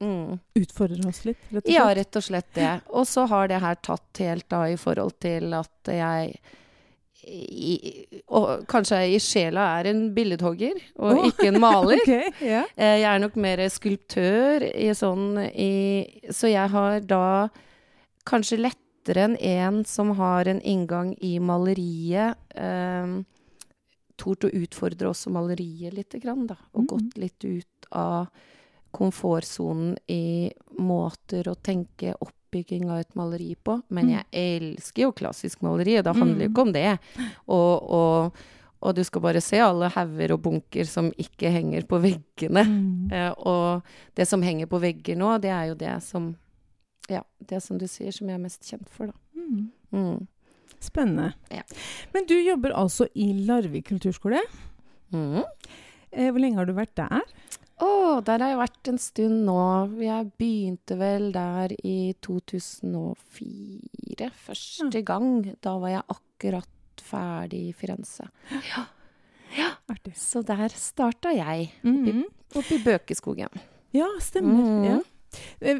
Mm. 0.00 0.38
Utfordrer 0.60 1.06
oss 1.08 1.24
litt, 1.28 1.38
rett 1.50 1.56
og 1.56 1.62
slett? 1.66 1.74
Ja, 1.74 1.86
rett 1.94 2.16
og 2.16 2.24
slett 2.26 2.52
det. 2.56 2.70
Og 2.92 3.06
så 3.08 3.26
har 3.28 3.48
det 3.48 3.60
her 3.64 3.74
tatt 3.84 4.22
helt 4.24 4.48
da 4.52 4.64
i 4.72 4.76
forhold 4.80 5.18
til 5.20 5.52
at 5.58 5.92
jeg 5.92 6.36
i, 7.22 7.76
og 8.34 8.64
kanskje 8.66 8.96
jeg 9.04 9.12
i 9.14 9.18
sjela 9.22 9.66
er 9.78 9.86
en 9.92 10.00
billedhogger, 10.16 10.80
og 10.98 11.12
oh, 11.20 11.26
ikke 11.28 11.52
en 11.52 11.60
maler. 11.68 12.00
Okay. 12.02 12.32
Eh, 12.42 12.96
Jeg 12.98 13.06
er 13.12 13.20
nok 13.22 13.36
mer 13.38 13.62
skulptør 13.70 14.64
i 14.74 14.88
sånn 14.98 15.36
i 15.54 16.32
Så 16.34 16.50
jeg 16.50 16.72
har 16.72 16.98
da 17.06 17.22
kanskje 18.28 18.58
lettere 18.62 19.24
enn 19.26 19.36
en 19.36 19.84
som 19.84 20.10
har 20.18 20.46
en 20.48 20.60
inngang 20.62 21.14
i 21.20 21.38
maleriet 21.42 22.36
eh, 22.54 23.20
Tort 24.22 24.44
å 24.44 24.50
utfordre 24.54 25.08
også 25.08 25.32
maleriet 25.34 25.94
lite 25.96 26.18
grann, 26.22 26.44
da. 26.46 26.54
Og 26.76 26.84
mm. 26.84 26.86
gått 26.92 27.16
litt 27.18 27.44
ut 27.48 27.86
av 27.96 28.28
komfortsonen 28.94 29.96
i 30.06 30.52
måter 30.78 31.48
å 31.50 31.54
tenke 31.56 32.12
oppbygging 32.20 32.90
av 32.92 33.00
et 33.02 33.14
maleri 33.18 33.54
på. 33.56 33.80
Men 33.88 34.06
Mm. 34.06 34.12
jeg 34.12 34.26
elsker 34.60 35.02
jo 35.02 35.12
klassisk 35.12 35.62
maleri, 35.64 35.98
og 35.98 36.04
det 36.04 36.14
handler 36.16 36.44
jo 36.44 36.48
Mm. 36.48 36.52
ikke 36.52 36.62
om 36.62 36.72
det. 36.72 36.98
Og, 37.48 37.90
og, 37.90 38.32
og 38.82 38.94
du 38.94 39.02
skal 39.04 39.22
bare 39.22 39.40
se 39.40 39.58
alle 39.58 39.88
hauger 39.88 40.32
og 40.36 40.42
bunker 40.42 40.84
som 40.84 41.10
ikke 41.10 41.50
henger 41.50 41.82
på 41.88 41.98
veggene. 41.98 42.62
Mm. 42.68 43.10
Eh, 43.12 43.32
og 43.38 43.82
det 44.14 44.28
som 44.28 44.42
henger 44.42 44.66
på 44.66 44.78
vegger 44.78 45.16
nå, 45.16 45.40
det 45.40 45.50
er 45.50 45.66
jo 45.72 45.74
det 45.74 46.02
som 46.02 46.36
Ja, 47.12 47.22
det 47.48 47.60
som 47.62 47.78
du 47.78 47.86
sier, 47.90 48.12
som 48.14 48.28
jeg 48.30 48.38
er 48.38 48.42
mest 48.42 48.64
kjent 48.68 48.88
for, 48.92 49.06
da. 49.12 49.16
Mm. 49.36 49.70
Mm. 49.92 50.26
Spennende. 50.82 51.32
Ja. 51.52 51.62
Men 52.14 52.26
du 52.26 52.34
jobber 52.40 52.72
altså 52.74 53.06
i 53.14 53.28
Larvik 53.46 53.86
kulturskole. 53.92 54.40
Mm. 55.12 55.42
Eh, 56.12 56.30
hvor 56.32 56.40
lenge 56.42 56.58
har 56.58 56.66
du 56.66 56.72
vært 56.76 56.94
der? 56.98 57.22
Å, 57.82 58.20
der 58.24 58.38
har 58.42 58.48
jeg 58.52 58.60
vært 58.60 58.88
en 58.92 58.98
stund 59.02 59.44
nå. 59.46 59.58
Jeg 60.02 60.30
begynte 60.38 60.96
vel 61.00 61.30
der 61.34 61.72
i 61.82 62.12
2004, 62.22 64.28
første 64.46 65.02
gang. 65.06 65.32
Da 65.64 65.76
var 65.82 65.90
jeg 65.96 66.04
akkurat 66.14 66.68
ferdig 67.02 67.62
i 67.70 67.74
Firenze. 67.76 68.28
Artig. 69.92 70.14
Så 70.16 70.40
der 70.46 70.68
starta 70.72 71.32
jeg, 71.34 71.72
Mm. 71.82 72.04
-hmm. 72.06 72.22
oppi 72.56 72.78
Bøkeskogen. 72.84 73.48
Ja, 73.92 74.06
stemmer. 74.20 74.54
Mhm. 74.54 74.84
Ja. 74.84 75.00
Eh, 75.60 75.78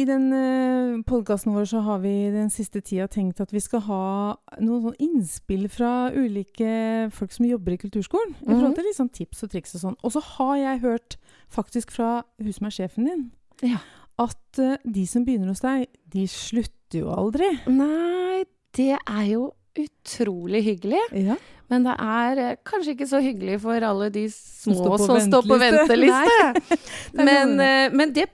I 0.00 0.04
den 0.06 0.26
uh, 0.32 1.02
podkasten 1.08 1.54
vår 1.54 1.64
så 1.66 1.80
har 1.82 1.98
vi 2.04 2.12
den 2.30 2.50
siste 2.50 2.80
tida 2.80 3.06
tenkt 3.10 3.40
at 3.40 3.50
vi 3.52 3.60
skal 3.60 3.80
ha 3.88 4.36
noen 4.60 4.82
sånn 4.88 4.98
innspill 5.02 5.68
fra 5.68 6.10
ulike 6.14 7.10
folk 7.14 7.32
som 7.34 7.46
jobber 7.48 7.72
i 7.74 7.80
kulturskolen. 7.82 8.34
I 8.42 8.46
forhold 8.52 8.70
Mhm. 8.70 8.74
til 8.74 8.84
litt 8.84 8.96
sånn 9.00 9.12
tips 9.12 9.42
og 9.42 9.50
triks 9.50 9.74
og 9.74 9.80
sånn. 9.80 9.96
Og 10.04 10.12
så 10.12 10.20
har 10.22 10.56
jeg 10.56 10.80
hørt 10.80 11.16
faktisk 11.50 11.90
fra 11.90 12.22
hun 12.40 12.52
som 12.52 12.66
er 12.66 12.70
sjefen 12.70 13.04
din, 13.06 13.30
Ja. 13.62 13.78
at 14.18 14.58
eh, 14.58 14.76
de 14.84 15.06
som 15.06 15.24
begynner 15.24 15.48
hos 15.48 15.60
deg, 15.60 15.88
de 16.08 16.26
slutter 16.26 17.00
jo 17.00 17.08
aldri. 17.10 17.50
Nei, 17.66 18.44
det 18.74 18.98
er 19.08 19.26
jo 19.26 19.52
utrolig 19.74 20.62
hyggelig. 20.62 21.02
Ja. 21.12 21.36
Men 21.72 21.86
det 21.86 21.94
er 21.98 22.40
eh, 22.42 22.56
kanskje 22.66 22.92
ikke 22.92 23.08
så 23.08 23.20
hyggelig 23.24 23.56
for 23.62 23.86
alle 23.88 24.10
de 24.12 24.26
små 24.30 24.98
som 25.00 25.16
står 25.22 25.48
på 25.48 25.56
venteliste. 25.60 26.76
men 27.28 27.54
eh, 27.60 27.88
men 27.94 28.12
det, 28.14 28.28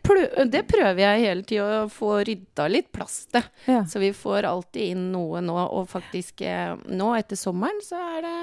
det 0.51 0.65
prøver 0.69 1.03
jeg 1.05 1.25
hele 1.27 1.47
tida 1.47 1.85
å 1.85 1.87
få 1.93 2.19
rydda 2.27 2.67
litt 2.73 2.91
plass 2.93 3.23
til. 3.31 3.47
Ja. 3.71 3.85
Så 3.87 4.03
vi 4.03 4.11
får 4.17 4.49
alltid 4.51 4.97
inn 4.97 5.09
noe 5.15 5.43
nå. 5.45 5.57
Og 5.79 5.89
faktisk 5.93 6.43
eh, 6.43 6.75
nå 6.91 7.15
etter 7.19 7.39
sommeren 7.39 7.81
så 7.87 8.03
er 8.17 8.27
det 8.27 8.37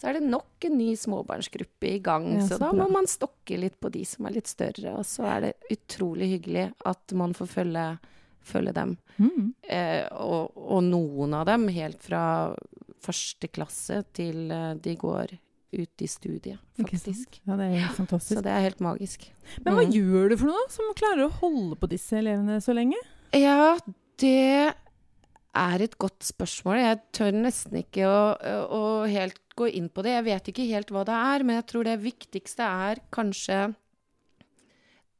så 0.00 0.08
er 0.08 0.16
det 0.16 0.30
nok 0.32 0.64
en 0.64 0.78
ny 0.78 0.94
småbarnsgruppe 0.96 1.90
i 1.90 1.98
gang. 2.00 2.30
Ja, 2.38 2.46
så 2.48 2.56
så 2.56 2.60
da 2.62 2.70
må 2.72 2.86
man 2.88 3.04
stokke 3.10 3.58
litt 3.60 3.76
på 3.84 3.90
de 3.92 4.06
som 4.08 4.24
er 4.24 4.38
litt 4.38 4.48
større. 4.48 4.94
Og 4.96 5.04
så 5.04 5.26
er 5.28 5.42
det 5.44 5.74
utrolig 5.74 6.30
hyggelig 6.38 6.70
at 6.88 7.12
man 7.20 7.36
får 7.36 7.50
følge, 7.52 7.82
følge 8.46 8.72
dem. 8.76 8.96
Mm. 9.18 9.52
Eh, 9.68 10.06
og, 10.16 10.56
og 10.56 10.82
noen 10.86 11.34
av 11.36 11.46
dem 11.50 11.68
helt 11.68 12.00
fra 12.02 12.22
første 13.00 13.48
klasse 13.52 14.02
til 14.16 14.50
eh, 14.52 14.74
de 14.82 14.96
går 15.00 15.36
ut 15.70 16.02
i 16.02 16.08
studiet, 16.10 16.58
faktisk. 16.80 17.36
Ja, 17.46 17.54
det 17.60 17.68
er 17.68 17.74
jo 17.94 18.18
Så 18.18 18.40
det 18.42 18.50
er 18.50 18.64
helt 18.66 18.80
magisk. 18.82 19.28
Men 19.64 19.76
hva 19.76 19.84
Mm. 19.86 19.92
gjør 19.94 20.28
du 20.32 20.36
for 20.40 20.50
noe 20.50 20.64
som 20.68 20.88
klarer 20.98 21.28
å 21.28 21.34
holde 21.40 21.76
på 21.78 21.88
disse 21.92 22.16
elevene 22.18 22.56
så 22.60 22.74
lenge? 22.74 22.98
Ja, 23.38 23.76
det 24.18 24.74
er 25.54 25.82
et 25.82 25.94
godt 25.98 26.26
spørsmål. 26.26 26.80
Jeg 26.82 26.98
tør 27.14 27.32
nesten 27.38 27.78
ikke 27.84 28.02
å, 28.10 28.34
å 28.66 28.82
helt 29.06 29.38
gå 29.54 29.68
inn 29.78 29.86
på 29.94 30.02
det. 30.02 30.16
Jeg 30.18 30.24
vet 30.26 30.50
ikke 30.50 30.66
helt 30.72 30.90
hva 30.90 31.04
det 31.06 31.14
er, 31.14 31.44
men 31.46 31.56
jeg 31.60 31.66
tror 31.70 31.86
det 31.86 31.96
viktigste 32.02 32.66
er 32.66 33.00
kanskje 33.14 33.60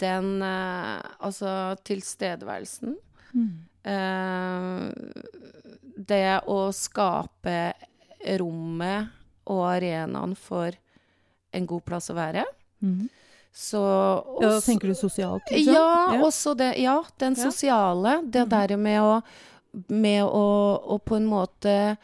den 0.00 0.41
eh, 0.43 0.99
Altså 1.21 1.77
tilstedeværelsen. 1.87 2.97
Eh, 3.83 4.91
det 5.97 6.41
å 6.47 6.59
skape 6.73 7.73
rommet 8.39 9.09
og 9.51 9.63
arenaen 9.75 10.35
for 10.37 10.73
en 11.53 11.67
god 11.67 11.85
plass 11.89 12.11
å 12.13 12.15
være. 12.19 12.45
Mm. 12.83 13.09
Så 13.53 13.81
Ja, 14.41 14.61
tenker 14.61 14.89
du 14.89 14.95
sosialt, 14.95 15.43
liksom? 15.51 15.75
ja, 15.75 16.15
Ja. 16.15 16.21
også 16.23 16.55
det 16.57 16.79
Ja, 16.79 17.03
den 17.19 17.35
sosiale. 17.37 18.23
Det 18.31 18.45
Mhm. 18.47 18.49
der 18.51 18.77
med 18.77 19.01
å 19.01 19.23
Med 19.89 20.25
å, 20.25 20.81
å 20.83 20.99
på 20.99 21.15
en 21.17 21.27
måte 21.31 21.97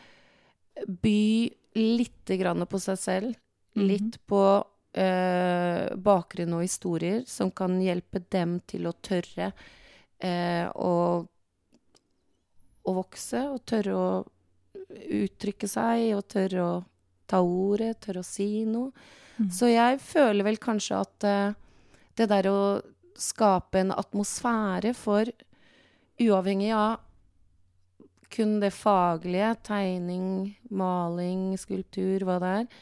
by 1.02 1.50
lite 1.74 2.36
grann 2.38 2.64
på 2.70 2.78
seg 2.80 2.98
selv. 3.00 3.34
Mhm. 3.74 3.86
Litt 3.88 4.18
på 4.30 4.64
eh, 4.94 5.90
bakgrunn 5.96 6.54
og 6.54 6.62
historier 6.62 7.24
som 7.26 7.50
kan 7.50 7.74
hjelpe 7.82 8.22
dem 8.30 8.60
til 8.66 8.86
å 8.86 8.94
tørre 9.02 9.52
eh, 10.20 10.70
å, 10.72 10.92
å 12.86 12.94
vokse, 12.96 13.42
og 13.50 13.62
tørre 13.68 13.94
å 13.96 14.08
uttrykke 15.20 15.68
seg, 15.68 16.12
og 16.16 16.26
tørre 16.30 16.64
å 16.64 16.74
ta 17.26 17.40
ordet, 17.42 17.96
tørre 18.04 18.22
å 18.22 18.26
si 18.26 18.64
noe. 18.68 18.92
Mm. 19.36 19.50
Så 19.52 19.68
jeg 19.68 19.98
føler 20.00 20.46
vel 20.46 20.60
kanskje 20.62 21.00
at 21.02 21.26
uh, 21.26 21.56
det 22.16 22.28
der 22.30 22.48
å 22.48 22.60
skape 23.20 23.82
en 23.82 23.92
atmosfære 23.96 24.94
for 24.96 25.28
Uavhengig 26.16 26.70
av 26.72 27.02
kun 28.32 28.54
det 28.62 28.72
faglige, 28.72 29.50
tegning, 29.68 30.56
maling, 30.72 31.50
skulptur, 31.60 32.24
hva 32.24 32.38
det 32.40 32.52
er. 32.60 32.78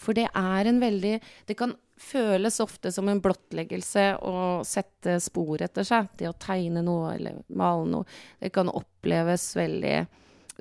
For 0.00 0.16
det 0.16 0.26
er 0.32 0.70
en 0.70 0.80
veldig 0.82 1.18
Det 1.46 1.56
kan 1.58 1.74
føles 2.04 2.60
ofte 2.60 2.92
som 2.92 3.08
en 3.08 3.22
blottleggelse 3.24 4.04
å 4.22 4.36
sette 4.66 5.18
spor 5.24 5.62
etter 5.64 5.86
seg. 5.86 6.10
Det 6.18 6.28
å 6.30 6.36
tegne 6.40 6.84
noe 6.84 7.14
eller 7.16 7.40
male 7.48 7.88
noe. 7.90 8.20
Det 8.40 8.52
kan 8.54 8.72
oppleves 8.72 9.54
veldig 9.58 9.96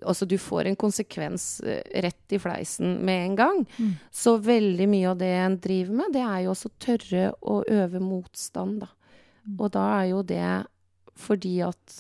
Altså, 0.01 0.25
du 0.25 0.39
får 0.41 0.65
en 0.65 0.75
konsekvens 0.75 1.59
eh, 1.69 1.83
rett 2.01 2.33
i 2.33 2.39
fleisen 2.41 2.95
med 3.05 3.27
en 3.27 3.35
gang. 3.37 3.59
Mm. 3.77 3.91
Så 4.11 4.39
veldig 4.41 4.87
mye 4.89 5.11
av 5.11 5.19
det 5.19 5.29
en 5.37 5.57
driver 5.61 5.99
med, 5.99 6.15
det 6.15 6.23
er 6.25 6.39
jo 6.43 6.55
også 6.55 6.71
tørre 6.81 7.27
å 7.45 7.59
øve 7.61 8.01
motstand, 8.01 8.81
da. 8.81 8.89
Mm. 9.45 9.59
Og 9.59 9.69
da 9.75 9.83
er 9.99 10.07
jo 10.09 10.23
det 10.25 10.49
fordi 11.21 11.53
at 11.61 11.99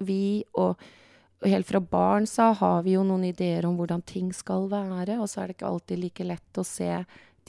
vi, 0.00 0.40
og, 0.56 0.80
helt 1.44 1.68
fra 1.68 1.80
barn 1.80 2.26
så 2.28 2.50
har 2.56 2.82
vi 2.86 2.96
jo 2.96 3.04
noen 3.06 3.28
ideer 3.28 3.68
om 3.68 3.76
hvordan 3.78 4.02
ting 4.08 4.32
skal 4.36 4.68
være, 4.72 5.18
og 5.20 5.28
så 5.30 5.42
er 5.42 5.50
det 5.50 5.58
ikke 5.58 5.70
alltid 5.74 6.00
like 6.00 6.26
lett 6.32 6.60
å 6.60 6.66
se 6.66 6.90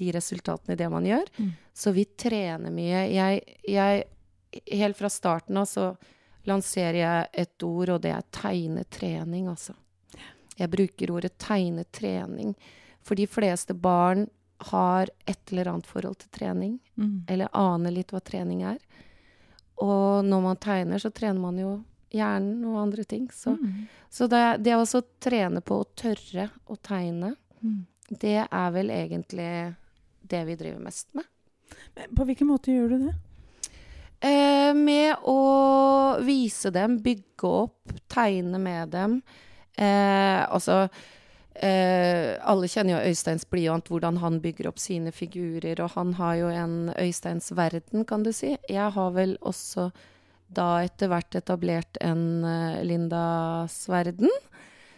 de 0.01 0.11
resultatene 0.17 0.73
i 0.75 0.79
det 0.81 0.89
man 0.91 1.05
gjør. 1.07 1.29
Mm. 1.37 1.51
Så 1.77 1.93
vi 1.95 2.05
trener 2.19 2.73
mye. 2.73 3.05
Jeg, 3.13 3.43
jeg 3.69 4.07
Helt 4.67 4.97
fra 4.99 5.07
starten 5.07 5.55
av 5.61 5.63
så 5.71 5.83
lanserer 6.43 6.97
jeg 6.99 7.27
et 7.45 7.63
ord, 7.63 7.93
og 7.93 8.01
det 8.03 8.11
er 8.11 8.25
tegnetrening, 8.35 9.45
altså. 9.47 9.77
Jeg 10.59 10.67
bruker 10.73 11.13
ordet 11.15 11.37
tegnetrening. 11.39 12.49
For 12.99 13.15
de 13.15 13.29
fleste 13.31 13.71
barn 13.79 14.25
har 14.73 15.07
et 15.25 15.53
eller 15.53 15.71
annet 15.71 15.87
forhold 15.87 16.19
til 16.19 16.33
trening, 16.35 16.79
Mm. 16.99 17.23
eller 17.31 17.47
aner 17.55 17.91
litt 17.95 18.11
hva 18.11 18.19
trening 18.19 18.61
er. 18.73 18.77
Og 19.81 20.25
når 20.27 20.41
man 20.43 20.59
tegner, 20.61 20.99
så 20.99 21.09
trener 21.15 21.39
man 21.39 21.57
jo 21.57 21.71
hjernen 22.11 22.65
og 22.67 22.81
andre 22.83 23.03
ting. 23.07 23.29
Så, 23.31 23.55
Mm. 23.57 23.87
så 24.09 24.27
det, 24.27 24.63
det 24.63 24.73
å 24.75 25.01
trene 25.19 25.61
på 25.61 25.79
å 25.79 25.87
tørre 25.95 26.49
å 26.67 26.75
tegne, 26.77 27.35
Mm. 27.63 27.85
det 28.19 28.47
er 28.51 28.71
vel 28.71 28.89
egentlig 28.89 29.75
det 30.31 30.41
vi 30.47 30.57
driver 30.59 30.81
mest 30.83 31.11
med. 31.17 31.27
Men 31.95 32.15
På 32.15 32.25
hvilken 32.27 32.49
måte 32.51 32.73
gjør 32.73 32.93
du 32.95 33.05
det? 33.07 33.15
Eh, 34.21 34.73
med 34.77 35.23
å 35.25 35.39
vise 36.21 36.69
dem, 36.73 36.99
bygge 37.01 37.47
opp, 37.65 37.95
tegne 38.11 38.59
med 38.61 38.93
dem. 38.93 39.17
Eh, 39.73 40.41
altså 40.45 40.83
eh, 41.55 42.37
Alle 42.37 42.69
kjenner 42.69 42.99
jo 42.99 43.09
Øysteins 43.09 43.47
blyant, 43.49 43.89
hvordan 43.89 44.19
han 44.21 44.37
bygger 44.43 44.69
opp 44.69 44.81
sine 44.81 45.13
figurer. 45.15 45.81
Og 45.81 45.95
han 45.95 46.13
har 46.19 46.37
jo 46.37 46.51
en 46.53 46.93
Øysteins 46.93 47.49
verden, 47.57 48.05
kan 48.05 48.23
du 48.23 48.31
si. 48.35 48.53
Jeg 48.69 48.93
har 48.93 49.15
vel 49.17 49.37
også 49.41 49.89
da 50.51 50.83
etter 50.83 51.09
hvert 51.11 51.35
etablert 51.39 51.97
en 52.03 52.43
eh, 52.45 52.83
Lindas 52.85 53.83
verden. 53.89 54.29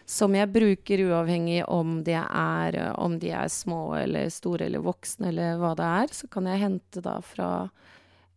Som 0.06 0.34
jeg 0.36 0.52
bruker 0.52 1.00
uavhengig 1.06 1.62
om 1.72 2.02
de 2.04 2.16
er, 2.18 2.76
eh, 2.76 2.92
om 3.00 3.18
de 3.18 3.30
er 3.32 3.48
små 3.48 3.94
eller 3.96 4.28
store 4.32 4.66
eller 4.66 4.84
voksne 4.84 5.30
eller 5.30 5.60
hva 5.60 5.72
det 5.78 5.90
er. 6.00 6.12
Så 6.12 6.28
kan 6.28 6.48
jeg 6.50 6.60
hente 6.60 7.00
da 7.04 7.18
fra 7.24 7.50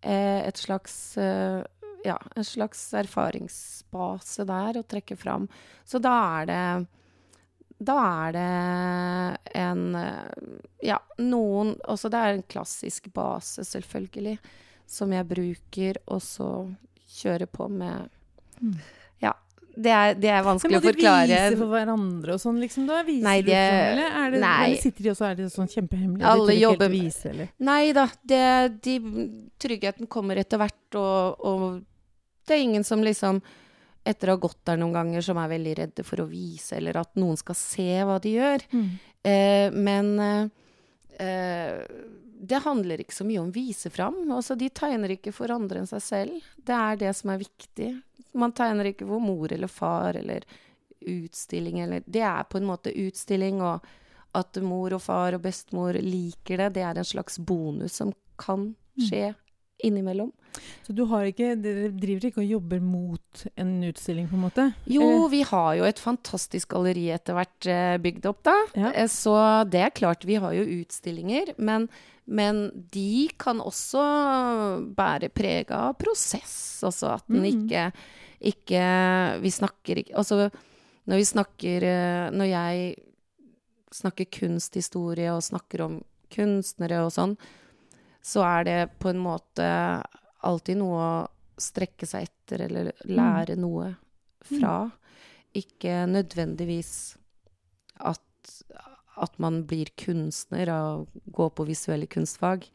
eh, 0.01 0.47
et 0.47 0.57
slags 0.57 1.17
eh, 1.19 1.63
ja, 2.05 2.15
en 2.35 2.45
slags 2.47 2.85
erfaringsbase 2.95 4.45
der 4.47 4.79
å 4.79 4.85
trekke 4.87 5.17
fram. 5.19 5.49
Så 5.83 5.99
da 5.99 6.13
er 6.41 6.45
det 6.51 6.63
Da 7.77 7.95
er 8.27 8.31
det 8.33 9.59
en 9.59 9.81
Ja, 10.81 10.97
noen 11.19 11.75
Også 11.85 12.09
det 12.09 12.17
er 12.17 12.33
en 12.33 12.47
klassisk 12.49 13.11
base, 13.13 13.61
selvfølgelig, 13.65 14.37
som 14.87 15.11
jeg 15.11 15.27
bruker, 15.27 15.99
og 16.07 16.21
så 16.21 16.51
kjører 17.19 17.45
på 17.45 17.67
med 17.69 18.09
Mm. 18.61 18.77
Det 19.77 19.91
er, 19.93 20.15
det 20.17 20.29
er 20.33 20.41
vanskelig 20.45 20.79
må 20.79 20.81
de 20.81 20.93
vise 20.97 21.57
for 21.59 21.69
hverandre 21.69 22.33
og 22.33 22.41
sånn, 22.41 22.57
liksom? 22.63 22.87
Da 22.89 23.03
viser 23.05 23.27
Nei, 23.27 23.35
du 23.43 23.51
det- 23.51 23.59
frem, 23.67 23.91
eller? 23.91 24.15
Er 24.21 24.31
det, 24.33 24.39
nei. 24.41 24.55
eller 24.65 24.81
sitter 24.81 25.03
de 25.05 25.11
også 25.11 25.25
og 25.25 25.29
er 25.29 25.35
det 25.37 25.49
sånn 25.53 25.69
kjempehemmelig? 25.69 26.25
Alle 26.31 26.47
de 26.47 26.55
jobber- 26.61 26.89
å 26.89 26.93
vise, 26.95 27.29
eller? 27.29 27.51
Nei 27.59 27.91
da, 27.93 28.07
det, 28.25 28.81
de, 28.81 28.97
tryggheten 29.61 30.09
kommer 30.09 30.41
etter 30.41 30.57
hvert, 30.57 30.97
og, 30.97 31.45
og 31.45 31.83
det 32.47 32.57
er 32.57 32.63
ingen 32.65 32.83
som 32.87 33.05
liksom 33.05 33.41
etter 34.07 34.29
å 34.31 34.37
ha 34.37 34.41
gått 34.47 34.61
der 34.65 34.77
noen 34.79 34.95
ganger, 34.95 35.21
som 35.21 35.37
er 35.37 35.51
veldig 35.51 35.75
redde 35.81 36.05
for 36.07 36.23
å 36.23 36.29
vise, 36.29 36.77
eller 36.77 36.97
at 37.01 37.13
noen 37.19 37.37
skal 37.37 37.57
se 37.59 37.89
hva 38.07 38.17
de 38.23 38.33
gjør. 38.37 38.63
Mm. 38.71 38.87
Eh, 39.27 39.69
men 39.75 40.13
eh, 41.19 41.83
det 42.39 42.61
handler 42.63 43.03
ikke 43.03 43.17
så 43.17 43.25
mye 43.27 43.41
om 43.41 43.51
vise 43.51 43.91
fram. 43.91 44.19
Altså, 44.31 44.55
de 44.57 44.69
tegner 44.69 45.17
ikke 45.17 45.33
for 45.35 45.51
andre 45.53 45.81
enn 45.81 45.89
seg 45.89 46.03
selv. 46.05 46.51
Det 46.55 46.75
er 46.77 46.99
det 47.01 47.13
som 47.19 47.33
er 47.33 47.41
viktig. 47.41 47.89
Man 48.33 48.51
tegner 48.51 48.91
ikke 48.91 49.07
hvor 49.07 49.21
mor 49.23 49.53
eller 49.53 49.71
far 49.71 50.17
eller 50.19 50.43
utstilling 51.07 51.79
eller 51.79 52.03
Det 52.05 52.21
er 52.21 52.43
på 52.43 52.57
en 52.57 52.67
måte 52.67 52.91
utstilling, 52.91 53.61
og 53.61 53.85
at 54.37 54.59
mor 54.61 54.93
og 54.93 55.01
far 55.01 55.37
og 55.37 55.41
bestemor 55.45 55.97
liker 56.01 56.57
det, 56.57 56.73
det 56.75 56.83
er 56.83 56.97
en 56.97 57.07
slags 57.07 57.39
bonus 57.39 57.99
som 58.01 58.13
kan 58.37 58.71
skje 58.97 59.33
innimellom. 59.83 60.31
Så 60.87 60.93
du 60.95 61.03
har 61.05 61.27
ikke, 61.29 61.51
dere 61.61 61.91
driver 61.93 62.25
ikke 62.31 62.41
og 62.41 62.49
jobber 62.49 62.79
mot 62.81 63.43
en 63.61 63.75
utstilling, 63.85 64.25
på 64.31 64.35
en 64.39 64.41
måte? 64.47 64.65
Jo, 64.89 65.27
vi 65.29 65.43
har 65.45 65.75
jo 65.77 65.85
et 65.85 65.99
fantastisk 66.01 66.71
galleri 66.73 67.07
etter 67.13 67.37
hvert 67.37 67.67
eh, 67.69 67.97
bygd 68.01 68.25
opp, 68.31 68.39
da. 68.47 68.55
Ja. 68.73 68.91
Eh, 68.93 69.07
Så 69.11 69.35
det 69.69 69.83
er 69.85 69.93
klart, 69.93 70.25
vi 70.25 70.39
har 70.41 70.55
jo 70.57 70.63
utstillinger. 70.79 71.53
Men, 71.61 71.85
men 72.25 72.63
de 72.91 73.27
kan 73.37 73.61
også 73.61 74.01
bære 74.97 75.29
preg 75.29 75.69
av 75.71 75.93
prosess. 76.01 76.57
Altså 76.83 77.13
at 77.19 77.27
den 77.29 77.43
Mm. 77.45 77.51
ikke, 77.53 77.91
ikke 78.41 78.81
Vi 79.41 79.49
snakker 79.49 79.97
ikke 80.01 80.13
Altså 80.17 80.51
når 81.07 81.17
vi 81.17 81.25
snakker 81.25 81.83
eh, 81.87 82.29
Når 82.35 82.49
jeg 82.51 82.95
snakker 83.97 84.27
kunsthistorie 84.29 85.31
og 85.33 85.41
snakker 85.45 85.81
om 85.85 85.95
kunstnere 86.33 86.99
og 87.05 87.11
sånn, 87.15 87.37
så 88.21 88.43
er 88.45 88.67
det 88.67 88.79
på 89.01 89.11
en 89.11 89.21
måte 89.21 89.67
alltid 90.47 90.79
noe 90.79 91.01
å 91.01 91.61
strekke 91.61 92.07
seg 92.07 92.27
etter 92.27 92.65
eller 92.67 92.91
lære 93.09 93.57
noe 93.59 93.93
fra. 94.45 94.89
Ikke 95.57 96.03
nødvendigvis 96.09 97.17
at, 97.97 98.53
at 99.17 99.39
man 99.41 99.63
blir 99.69 99.89
kunstner 99.97 100.69
av 100.69 101.05
å 101.05 101.23
gå 101.39 101.49
på 101.49 101.67
visuelle 101.69 102.09
kunstfag. 102.09 102.67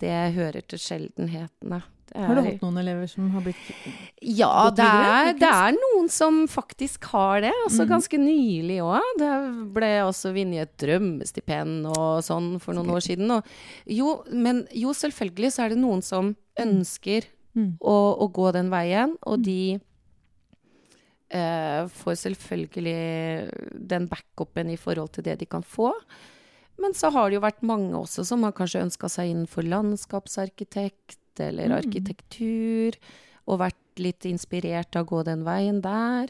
Det 0.00 0.14
hører 0.36 0.64
til 0.66 0.80
sjeldenhetene. 0.80 1.82
Det 2.12 2.26
Har 2.28 2.36
du 2.36 2.42
hatt 2.44 2.60
noen 2.60 2.80
elever 2.82 3.06
som 3.08 3.28
har 3.32 3.40
blitt 3.40 3.68
ja, 4.20 4.68
det 4.76 4.84
er, 4.84 5.30
det 5.40 5.48
er 5.48 5.72
noen 5.72 6.10
som 6.12 6.42
faktisk 6.50 7.06
har 7.14 7.40
det. 7.40 7.52
Altså 7.64 7.86
mm. 7.86 7.88
ganske 7.88 8.18
nylig 8.20 8.76
òg. 8.84 9.14
Det 9.18 9.30
ble 9.72 9.88
også 10.04 10.34
vunnet 10.36 10.66
et 10.66 10.74
drømmestipend 10.82 11.88
og 11.88 12.20
sånn 12.26 12.50
for 12.60 12.76
noen 12.76 12.92
år 12.92 13.00
siden. 13.06 13.32
Jo, 13.88 14.18
men 14.28 14.66
jo, 14.76 14.92
selvfølgelig 14.96 15.54
så 15.54 15.64
er 15.64 15.72
det 15.72 15.80
noen 15.80 16.04
som 16.04 16.34
ønsker 16.60 17.30
mm. 17.56 17.72
å, 17.80 17.96
å 18.20 18.28
gå 18.28 18.52
den 18.58 18.68
veien, 18.72 19.16
og 19.24 19.40
Mm. 19.40 19.46
de 19.48 19.80
eh, 21.32 21.88
får 21.88 22.20
selvfølgelig 22.26 23.48
den 23.88 24.06
backupen 24.12 24.70
i 24.70 24.76
forhold 24.76 25.16
til 25.16 25.24
det 25.24 25.40
de 25.40 25.48
kan 25.48 25.64
få. 25.64 25.94
Men 26.76 26.94
så 26.96 27.10
har 27.14 27.30
det 27.30 27.38
jo 27.38 27.46
vært 27.46 27.64
mange 27.64 27.96
også 27.96 28.24
som 28.26 28.44
har 28.44 28.54
kanskje 28.56 28.84
ønska 28.84 29.08
seg 29.12 29.32
innenfor 29.32 29.64
landskapsarkitekt 29.66 31.21
eller 31.40 31.68
Mm. 31.68 31.78
arkitektur, 31.78 32.98
og 33.46 33.58
vært 33.58 33.98
litt 33.98 34.24
inspirert 34.24 34.96
av 34.96 35.06
å 35.06 35.08
gå 35.08 35.24
den 35.24 35.44
veien 35.44 35.80
der. 35.82 36.28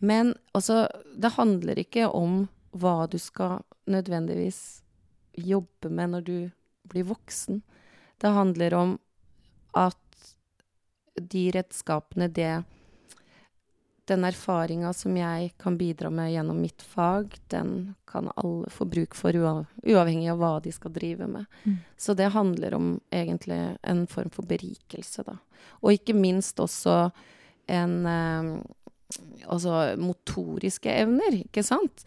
Men 0.00 0.34
altså, 0.54 0.88
det 1.16 1.32
handler 1.32 1.78
ikke 1.78 2.12
om 2.14 2.48
hva 2.72 3.08
du 3.10 3.18
skal 3.18 3.64
nødvendigvis 3.86 4.82
jobbe 5.36 5.90
med 5.90 6.10
når 6.10 6.24
du 6.24 6.50
blir 6.88 7.04
voksen. 7.04 7.62
Det 8.20 8.30
handler 8.30 8.74
om 8.74 8.98
at 9.74 9.96
de 11.20 11.50
redskapene, 11.50 12.28
det 12.32 12.64
den 14.08 14.24
erfaringa 14.24 14.92
som 14.96 15.16
jeg 15.16 15.52
kan 15.60 15.76
bidra 15.78 16.10
med 16.10 16.32
gjennom 16.32 16.60
mitt 16.62 16.82
fag, 16.82 17.36
den 17.52 17.94
kan 18.08 18.30
alle 18.36 18.70
få 18.72 18.86
bruk 18.88 19.16
for, 19.18 19.36
uav 19.36 19.66
uavhengig 19.84 20.30
av 20.32 20.40
hva 20.40 20.52
de 20.64 20.72
skal 20.72 20.94
drive 20.94 21.28
med. 21.28 21.44
Mm. 21.64 21.76
Så 21.96 22.14
det 22.16 22.32
handler 22.34 22.74
om 22.78 22.88
egentlig 23.10 23.60
en 23.82 24.06
form 24.08 24.32
for 24.34 24.48
berikelse, 24.48 25.26
da. 25.26 25.36
Og 25.82 25.94
ikke 25.98 26.16
minst 26.16 26.60
også 26.60 27.08
en 27.68 27.94
eh, 28.06 28.56
Altså 29.48 29.94
motoriske 29.96 30.92
evner, 30.92 31.38
ikke 31.38 31.62
sant? 31.64 32.02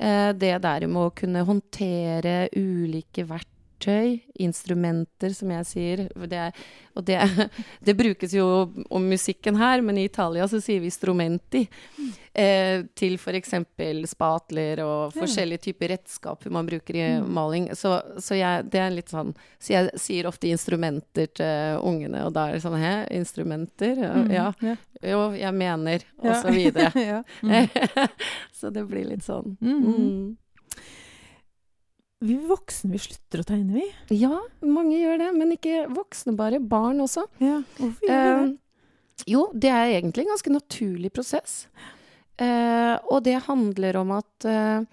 Eh, 0.00 0.30
det 0.32 0.54
der 0.64 0.86
med 0.88 1.02
å 1.02 1.12
kunne 1.12 1.42
håndtere 1.44 2.46
ulike 2.56 3.26
verktøy 3.28 3.55
verktøy, 3.76 4.20
instrumenter, 4.34 5.30
som 5.34 5.50
jeg 5.50 5.66
sier. 5.66 6.08
Det, 6.14 6.52
og 6.94 7.04
det, 7.04 7.20
det, 7.80 7.94
brukes 7.94 8.32
jo 8.32 8.72
om 8.90 9.08
musikken 9.08 9.56
her, 9.56 9.80
men 9.82 9.98
i 9.98 10.04
Italia 10.04 10.46
så 10.48 10.60
sier 10.60 10.80
vi 10.80 10.90
strumenti. 10.90 11.66
Eh, 12.32 12.84
til 12.94 13.16
f.eks. 13.16 13.54
spatler 14.10 14.82
og 14.84 15.14
forskjellige 15.16 15.70
typer 15.70 15.88
redskaper 15.94 16.50
man 16.50 16.66
bruker 16.66 16.94
i 16.94 17.20
mm. 17.20 17.30
maling. 17.32 17.70
Så, 17.74 18.00
så 18.18 18.36
jeg, 18.36 18.66
det 18.70 18.80
er 18.80 18.90
litt 18.92 19.08
sånn 19.08 19.32
Så 19.58 19.72
jeg 19.72 19.88
sier 19.96 20.26
ofte 20.28 20.50
instrumenter 20.50 21.30
til 21.32 21.80
ungene, 21.80 22.26
og 22.26 22.34
da 22.36 22.48
er 22.48 22.58
det 22.58 22.64
sånn 22.64 22.76
Hæ, 22.76 23.06
instrumenter? 23.16 23.96
Ja. 24.28 24.52
ja. 24.60 24.76
Jo, 25.00 25.30
jeg 25.36 25.52
mener, 25.56 26.04
og 26.20 26.34
så 26.42 26.52
videre. 26.52 27.22
så 28.58 28.70
det 28.72 28.84
blir 28.88 29.08
litt 29.08 29.24
sånn. 29.24 29.56
Mm. 29.60 30.36
Vi 32.24 32.36
voksne 32.48 32.94
vi 32.94 33.00
slutter 33.02 33.42
å 33.42 33.46
tegne, 33.46 33.76
vi. 33.76 34.16
Ja, 34.16 34.38
mange 34.64 34.96
gjør 34.96 35.20
det. 35.20 35.32
Men 35.36 35.52
ikke 35.56 35.84
voksne 35.92 36.36
bare. 36.38 36.62
Barn 36.62 37.02
også. 37.04 37.26
Ja, 37.42 37.60
Hvorfor 37.76 38.08
gjør 38.08 38.22
vi 38.22 38.46
det? 38.46 38.54
Uh, 38.54 38.62
jo, 39.26 39.46
det 39.56 39.72
er 39.72 39.94
egentlig 39.96 40.26
en 40.26 40.34
ganske 40.34 40.52
naturlig 40.52 41.10
prosess. 41.16 41.66
Eh, 42.36 42.94
og 43.08 43.22
det 43.24 43.38
handler 43.46 43.96
om 43.96 44.10
at, 44.12 44.44
eh, 44.44 44.84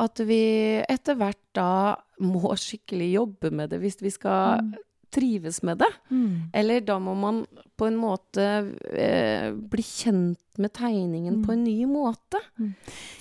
at 0.00 0.22
vi 0.24 0.40
etter 0.80 1.18
hvert 1.20 1.42
da 1.52 1.96
må 2.24 2.54
skikkelig 2.56 3.10
jobbe 3.18 3.50
med 3.52 3.74
det 3.74 3.82
hvis 3.82 4.00
vi 4.00 4.12
skal 4.14 4.64
mm 4.64 4.74
trives 5.14 5.60
med 5.62 5.78
det. 5.82 5.90
Mm. 6.10 6.50
Eller 6.52 6.82
da 6.84 6.98
må 7.02 7.14
man 7.18 7.44
på 7.78 7.86
en 7.86 7.96
måte 7.98 8.44
eh, 8.90 9.52
bli 9.54 9.82
kjent 9.82 10.40
med 10.58 10.72
tegningen 10.74 11.40
mm. 11.40 11.44
på 11.46 11.52
en 11.52 11.64
ny 11.64 11.86
måte. 11.90 12.40
Mm. 12.58 12.72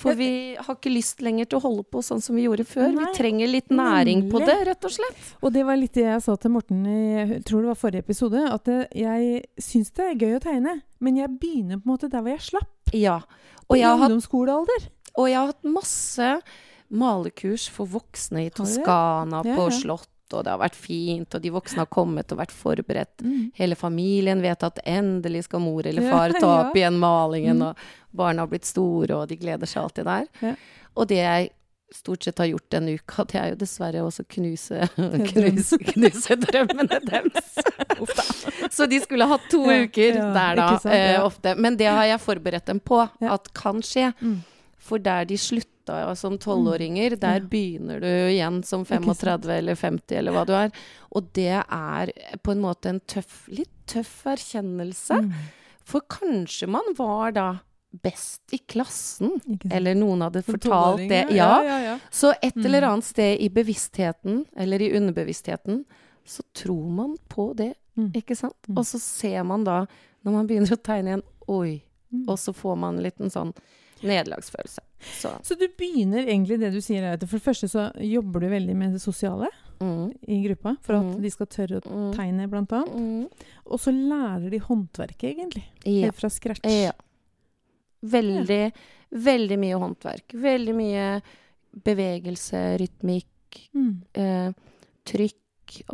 For 0.02 0.18
vi 0.18 0.30
har 0.60 0.78
ikke 0.78 0.94
lyst 0.94 1.24
lenger 1.26 1.50
til 1.50 1.60
å 1.60 1.64
holde 1.68 1.86
på 1.90 2.04
sånn 2.06 2.22
som 2.22 2.38
vi 2.38 2.46
gjorde 2.46 2.66
før. 2.70 2.92
Nei. 2.94 3.08
Vi 3.08 3.18
trenger 3.18 3.50
litt 3.50 3.74
næring 3.74 4.28
på 4.34 4.42
det, 4.46 4.58
rett 4.70 4.90
og 4.90 4.94
slett. 4.94 5.32
Og 5.42 5.54
det 5.56 5.66
var 5.70 5.80
litt 5.80 5.98
det 5.98 6.06
jeg 6.06 6.26
sa 6.26 6.38
til 6.38 6.54
Morten 6.54 6.84
i 6.90 7.00
jeg 7.14 7.42
tror 7.48 7.64
det 7.64 7.72
var 7.74 7.80
forrige 7.80 8.06
episode, 8.06 8.44
at 8.50 8.70
jeg 8.98 9.42
syns 9.62 9.94
det 9.98 10.10
er 10.10 10.20
gøy 10.20 10.38
å 10.38 10.44
tegne, 10.44 10.76
men 11.04 11.18
jeg 11.22 11.34
begynner 11.40 11.82
på 11.82 11.88
en 11.88 11.96
måte 11.96 12.12
der 12.12 12.26
hvor 12.26 12.36
jeg 12.36 12.46
slapp. 12.52 12.94
Ja. 12.94 13.22
Og 13.70 13.80
I 13.80 13.88
ungdomsskolealder. 13.90 14.90
Og 15.18 15.30
jeg 15.30 15.40
har 15.40 15.52
hatt 15.54 15.66
masse 15.66 16.30
malekurs 16.94 17.68
for 17.74 17.90
voksne 17.90 18.48
i 18.48 18.52
Toskana, 18.54 19.42
ja, 19.42 19.54
ja. 19.54 19.58
på 19.58 19.70
slott 19.74 20.13
og 20.34 20.44
det 20.46 20.54
har 20.54 20.62
vært 20.62 20.78
fint, 20.78 21.36
og 21.36 21.44
de 21.44 21.54
voksne 21.54 21.84
har 21.84 21.90
kommet 21.94 22.32
og 22.34 22.40
vært 22.42 22.54
forberedt. 22.56 23.24
Mm. 23.24 23.50
Hele 23.58 23.78
familien 23.80 24.44
vet 24.44 24.66
at 24.66 24.82
endelig 24.90 25.46
skal 25.48 25.64
mor 25.64 25.88
eller 25.88 26.10
far 26.12 26.36
ta 26.38 26.54
opp 26.66 26.78
igjen 26.78 27.00
malingen, 27.02 27.62
mm. 27.62 27.68
og 27.70 28.18
barna 28.18 28.46
har 28.46 28.54
blitt 28.54 28.70
store, 28.70 29.18
og 29.18 29.28
de 29.32 29.40
gleder 29.42 29.70
seg 29.70 29.86
alltid 29.86 30.10
der. 30.10 30.32
Ja. 30.44 30.56
Og 30.94 31.10
det 31.10 31.22
jeg 31.22 31.52
stort 31.94 32.24
sett 32.24 32.40
har 32.42 32.46
gjort 32.50 32.70
denne 32.74 32.96
uka, 32.98 33.26
det 33.30 33.40
er 33.40 33.52
jo 33.54 33.58
dessverre 33.62 34.02
også 34.06 34.26
knuse, 34.36 34.88
knuse, 35.32 35.78
knuse 35.92 36.38
drømmene 36.42 37.00
deres. 37.06 37.60
Så 38.74 38.88
de 38.90 39.00
skulle 39.04 39.28
hatt 39.30 39.46
to 39.52 39.62
ja, 39.70 39.84
uker 39.86 40.18
ja, 40.18 40.32
der, 40.34 40.58
da, 40.58 40.70
sant, 40.82 40.96
eh, 40.96 41.20
ofte. 41.22 41.54
Men 41.60 41.78
det 41.78 41.92
har 41.92 42.08
jeg 42.10 42.24
forberedt 42.24 42.72
dem 42.72 42.82
på 42.82 43.04
at 43.04 43.54
kan 43.58 43.84
skje. 43.86 44.10
Mm. 44.24 44.42
For 44.84 45.02
der 45.04 45.30
de 45.30 45.38
slutter 45.40 45.73
slutta 45.84 46.16
som 46.16 46.38
tolvåringer. 46.38 47.12
Mm. 47.12 47.20
Der 47.20 47.40
begynner 47.42 48.00
du 48.00 48.08
igjen 48.08 48.64
som 48.64 48.86
35 48.86 49.50
eller 49.50 49.76
50 49.76 50.16
eller 50.18 50.32
hva 50.32 50.46
du 50.46 50.54
er. 50.54 50.72
Og 51.12 51.28
det 51.34 51.64
er 51.68 52.12
på 52.42 52.52
en 52.52 52.62
måte 52.62 52.90
en 52.90 53.00
tøff, 53.00 53.48
litt 53.48 53.72
tøff 53.86 54.26
erkjennelse. 54.26 55.14
Mm. 55.14 55.34
For 55.86 56.02
kanskje 56.08 56.68
man 56.68 56.96
var 56.98 57.32
da 57.32 57.58
best 57.92 58.54
i 58.54 58.58
klassen. 58.58 59.40
Eller 59.72 59.96
noen 59.96 60.22
hadde 60.22 60.42
fortalt 60.44 61.10
det. 61.10 61.28
Ja. 61.32 61.62
Ja, 61.64 61.80
ja, 61.80 62.00
så 62.12 62.34
et 62.42 62.56
eller 62.58 62.82
mm. 62.82 62.90
annet 62.90 63.06
sted 63.06 63.40
i 63.40 63.50
bevisstheten, 63.50 64.46
eller 64.58 64.82
i 64.82 64.94
underbevisstheten, 64.98 65.84
så 66.26 66.44
tror 66.56 66.90
man 66.90 67.18
på 67.28 67.54
det. 67.54 67.74
Ikke 68.16 68.36
sant? 68.36 68.58
Mm. 68.68 68.78
Og 68.80 68.88
så 68.88 68.98
ser 69.00 69.44
man 69.44 69.64
da, 69.64 69.84
når 70.24 70.32
man 70.34 70.48
begynner 70.50 70.74
å 70.74 70.82
tegne 70.82 71.12
igjen 71.12 71.28
Oi. 71.52 71.84
Og 72.24 72.38
så 72.40 72.54
får 72.56 72.78
man 72.80 72.96
en 72.96 73.04
liten 73.04 73.30
sånn 73.34 73.52
nederlagsfølelse. 74.04 74.84
Så. 75.04 75.32
så. 75.44 75.56
du 75.60 75.66
begynner 75.78 76.28
egentlig 76.28 76.60
det 76.62 76.72
du 76.74 76.80
sier 76.84 77.06
her, 77.08 77.22
for 77.26 77.40
det 77.40 77.46
første 77.46 77.70
så 77.72 77.90
jobber 78.04 78.44
du 78.44 78.50
veldig 78.52 78.76
med 78.78 78.96
det 78.96 79.02
sosiale 79.04 79.50
mm. 79.80 80.12
i 80.32 80.40
gruppa, 80.48 80.76
for 80.86 81.00
at 81.00 81.08
mm. 81.10 81.14
de 81.24 81.34
skal 81.34 81.50
tørre 81.52 81.82
å 81.82 82.00
mm. 82.08 82.10
tegne, 82.18 82.50
blant 82.52 82.76
annet. 82.78 82.96
Mm. 82.96 83.54
Og 83.68 83.84
så 83.84 83.94
lærer 83.96 84.50
de 84.54 84.62
håndverket, 84.64 85.30
egentlig. 85.34 85.66
Ja. 85.84 86.10
Helt 86.10 86.20
fra 86.20 86.32
scratch. 86.34 86.66
Ja. 86.70 86.96
Veldig, 88.14 88.64
ja. 88.68 88.74
veldig 89.30 89.60
mye 89.62 89.80
håndverk. 89.86 90.36
Veldig 90.44 90.76
mye 90.78 91.08
bevegelse, 91.84 92.66
rytmikk, 92.82 93.64
mm. 93.74 93.94
eh, 94.20 94.84
trykk. 95.10 95.40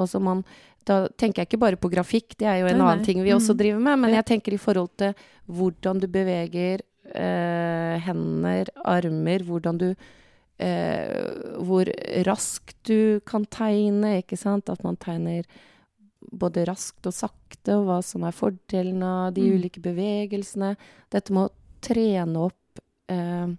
Altså 0.01 0.19
man 0.19 0.41
da 0.89 1.03
tenker 1.19 1.43
jeg 1.43 1.51
ikke 1.51 1.61
bare 1.61 1.79
på 1.79 1.91
grafikk, 1.91 2.33
det 2.39 2.47
er 2.49 2.61
jo 2.63 2.69
en 2.69 2.79
nei, 2.79 2.85
annen 2.85 3.03
nei. 3.03 3.07
ting 3.07 3.21
vi 3.21 3.33
også 3.35 3.53
mm. 3.53 3.59
driver 3.61 3.83
med, 3.85 3.99
men 4.03 4.15
jeg 4.15 4.27
tenker 4.31 4.55
i 4.55 4.61
forhold 4.61 4.91
til 4.97 5.25
hvordan 5.59 6.01
du 6.01 6.07
beveger 6.11 6.83
eh, 7.15 7.95
hender, 8.05 8.71
armer, 8.83 9.45
hvordan 9.47 9.79
du 9.81 9.87
eh, 10.59 11.57
Hvor 11.63 11.89
raskt 12.27 12.77
du 12.87 13.19
kan 13.25 13.45
tegne, 13.45 14.19
ikke 14.23 14.37
sant? 14.39 14.69
At 14.69 14.83
man 14.83 14.99
tegner 14.99 15.47
både 16.19 16.65
raskt 16.67 17.07
og 17.09 17.15
sakte, 17.15 17.77
og 17.77 17.87
hva 17.87 17.99
som 18.05 18.25
er 18.27 18.35
fordelen 18.35 19.03
av 19.05 19.33
de 19.35 19.45
mm. 19.47 19.55
ulike 19.57 19.83
bevegelsene. 19.83 20.75
Dette 21.11 21.33
med 21.33 21.47
å 21.47 21.53
trene 21.85 22.45
opp 22.49 22.83
eh, 23.11 23.49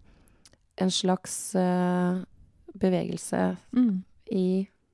en 0.81 0.91
slags 0.91 1.55
eh, 1.59 2.21
bevegelse 2.81 3.43
mm. 3.77 3.95
i, 4.37 4.49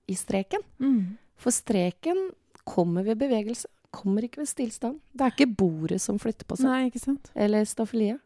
i, 0.06 0.18
streken. 0.18 0.64
Mm. 0.80 1.16
For 1.36 1.54
streken 1.54 2.28
kommer 2.66 3.06
ved 3.06 3.20
bevegelse, 3.20 3.68
kommer 3.94 4.26
ikke 4.26 4.42
ved 4.42 4.50
stillstand. 4.50 5.00
Det 5.12 5.24
er 5.24 5.34
ikke 5.34 5.52
bordet 5.58 6.00
som 6.02 6.18
flytter 6.20 6.48
på 6.48 6.58
seg. 6.60 6.96
Nei? 6.96 7.18
Eller 7.46 7.66
staffeliet. 7.68 8.20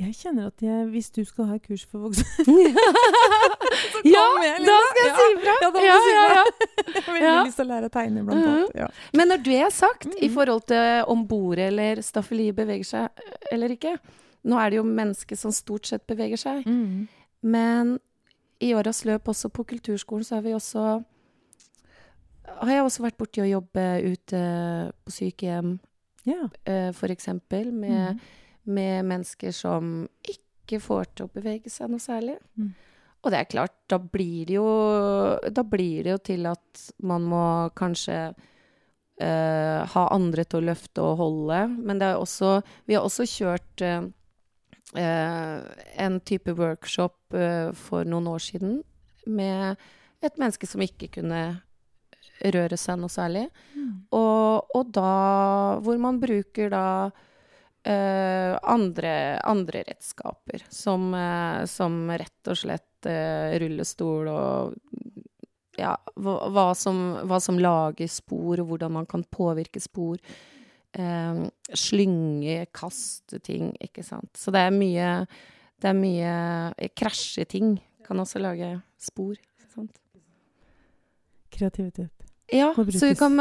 Jeg 0.00 0.14
kjenner 0.16 0.46
at 0.48 0.62
jeg, 0.64 0.86
hvis 0.94 1.10
du 1.12 1.20
skal 1.28 1.48
ha 1.50 1.58
kurs 1.60 1.82
for 1.84 2.06
voksne 2.06 2.24
så 3.92 4.00
Ja, 4.08 4.22
jeg, 4.40 4.62
da 4.64 4.76
skal 4.86 5.02
jeg 5.02 5.16
si 5.18 5.26
ifra! 5.34 5.56
Ja, 5.60 5.68
ja, 5.84 5.98
ja, 6.08 6.22
ja, 6.38 6.44
jeg 6.94 7.02
har 7.04 7.18
veldig 7.18 7.34
lyst 7.50 7.60
til 7.60 7.66
å 7.66 7.68
lære 7.68 7.90
å 7.90 7.92
tegne, 7.92 8.24
blant 8.24 8.40
mhm. 8.40 8.54
annet. 8.54 8.78
Ja. 8.80 8.88
Men 9.20 9.30
når 9.34 9.44
det 9.44 9.58
er 9.66 9.74
sagt, 9.74 10.06
mm 10.06 10.12
-hmm. 10.12 10.24
i 10.24 10.30
forhold 10.38 10.62
til 10.72 11.04
om 11.06 11.26
bordet 11.28 11.66
eller 11.66 12.00
staffeliet 12.00 12.56
beveger 12.56 12.84
seg 12.84 13.08
eller 13.52 13.76
ikke 13.76 13.98
Nå 14.42 14.56
er 14.56 14.70
det 14.70 14.76
jo 14.76 14.82
mennesker 14.82 15.36
som 15.36 15.52
stort 15.52 15.86
sett 15.86 16.06
beveger 16.06 16.36
seg. 16.36 16.66
Mm. 16.66 17.08
Men 17.42 17.98
i 18.60 18.74
åras 18.74 19.04
løp 19.04 19.28
også 19.28 19.48
på 19.48 19.64
kulturskolen 19.64 20.24
så 20.24 20.34
har 20.34 20.42
vi 20.42 20.54
også 20.54 21.02
Har 22.46 22.72
jeg 22.72 22.82
også 22.82 23.02
vært 23.02 23.18
borti 23.18 23.40
å 23.40 23.44
jobbe 23.44 24.02
ute 24.12 24.40
på 25.04 25.10
sykehjem, 25.10 25.78
ja. 26.24 26.48
uh, 26.68 26.92
for 26.92 27.06
eksempel, 27.10 27.72
med 27.72 28.14
mm 28.14 28.18
med 28.68 29.08
mennesker 29.08 29.54
som 29.54 30.04
ikke 30.26 30.80
får 30.82 31.10
til 31.14 31.26
å 31.26 31.34
bevege 31.34 31.72
seg 31.72 31.90
noe 31.90 32.02
særlig. 32.02 32.36
Mm. 32.58 32.70
Og 33.20 33.32
det 33.32 33.40
er 33.40 33.50
klart, 33.52 33.74
da 33.90 33.98
blir 34.00 34.46
det 34.48 34.56
jo 34.56 34.68
Da 35.52 35.64
blir 35.66 36.06
det 36.06 36.14
jo 36.14 36.20
til 36.30 36.46
at 36.48 36.84
man 37.04 37.26
må 37.28 37.44
kanskje 37.76 38.30
uh, 38.32 39.80
ha 39.92 40.04
andre 40.14 40.46
til 40.46 40.62
å 40.62 40.68
løfte 40.70 41.04
og 41.04 41.18
holde. 41.20 41.60
Men 41.76 42.00
det 42.00 42.10
er 42.10 42.20
også 42.20 42.60
Vi 42.88 42.96
har 42.96 43.04
også 43.04 43.28
kjørt 43.28 43.84
uh, 43.84 44.08
en 44.96 46.20
type 46.26 46.56
workshop 46.56 47.36
uh, 47.36 47.70
for 47.76 48.08
noen 48.08 48.30
år 48.32 48.40
siden 48.42 48.80
med 49.28 49.76
et 50.24 50.38
menneske 50.40 50.66
som 50.66 50.82
ikke 50.82 51.10
kunne 51.20 51.60
røre 52.40 52.76
seg 52.80 52.98
noe 53.00 53.12
særlig. 53.12 53.46
Mm. 53.76 54.06
Og, 54.16 54.70
og 54.74 54.94
da 54.96 55.10
Hvor 55.84 56.00
man 56.00 56.20
bruker 56.22 56.72
da 56.72 56.86
Uh, 57.80 58.58
andre, 58.62 59.40
andre, 59.40 59.80
redskaper, 59.88 60.66
som, 60.68 61.14
uh, 61.14 61.64
som, 61.64 61.94
rett 62.12 62.48
og 62.52 62.58
slett 62.60 63.08
uh, 63.08 63.56
rullestol 63.56 64.28
og 64.28 64.74
ja, 65.80 65.94
hva, 66.20 66.34
hva, 66.52 66.64
som, 66.76 66.98
hva, 67.24 67.38
som, 67.40 67.56
lager 67.56 68.10
spor, 68.12 68.60
og 68.60 68.68
hvordan 68.68 68.92
man 68.98 69.08
kan 69.08 69.24
påvirke 69.24 69.80
spor. 69.80 70.20
slynge, 71.78 72.64
kaste 72.74 73.38
ting, 73.38 73.70
ikke 73.78 74.02
sant. 74.02 74.32
Så 74.36 74.50
det 74.50 74.64
er 74.66 74.72
mye 74.74 75.10
Det 75.80 75.86
er 75.86 75.94
mye 75.94 76.88
Krasje 76.98 77.44
ting 77.46 77.76
kan 78.04 78.18
også 78.18 78.42
lage 78.42 78.72
spor. 78.98 79.38
Sant? 79.70 79.94
Kreativitet. 81.54 82.10
Ja, 82.52 82.74
så 82.74 83.14
kan, 83.14 83.38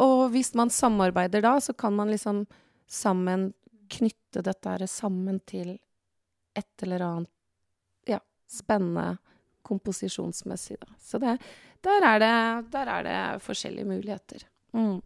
og 0.00 0.30
hvis 0.32 0.54
man 0.56 0.72
samarbeider 0.72 1.44
da, 1.44 1.60
så 1.60 1.76
kan 1.76 1.92
man 1.92 2.10
liksom 2.10 2.46
sammen 2.88 3.52
knytte 3.88 4.42
dette 4.42 4.68
her 4.74 4.86
sammen 4.90 5.40
til 5.46 5.78
et 6.56 6.82
eller 6.82 7.00
annet 7.06 7.30
ja, 8.08 8.18
spennende 8.48 9.16
komposisjonsmessig. 9.66 10.76
Da. 10.80 10.86
Så 11.02 11.18
det, 11.18 11.36
der, 11.84 12.04
er 12.06 12.18
det, 12.22 12.70
der 12.72 12.86
er 12.92 13.02
det 13.06 13.42
forskjellige 13.42 13.84
muligheter. 13.88 14.44
Mm. 14.72 15.00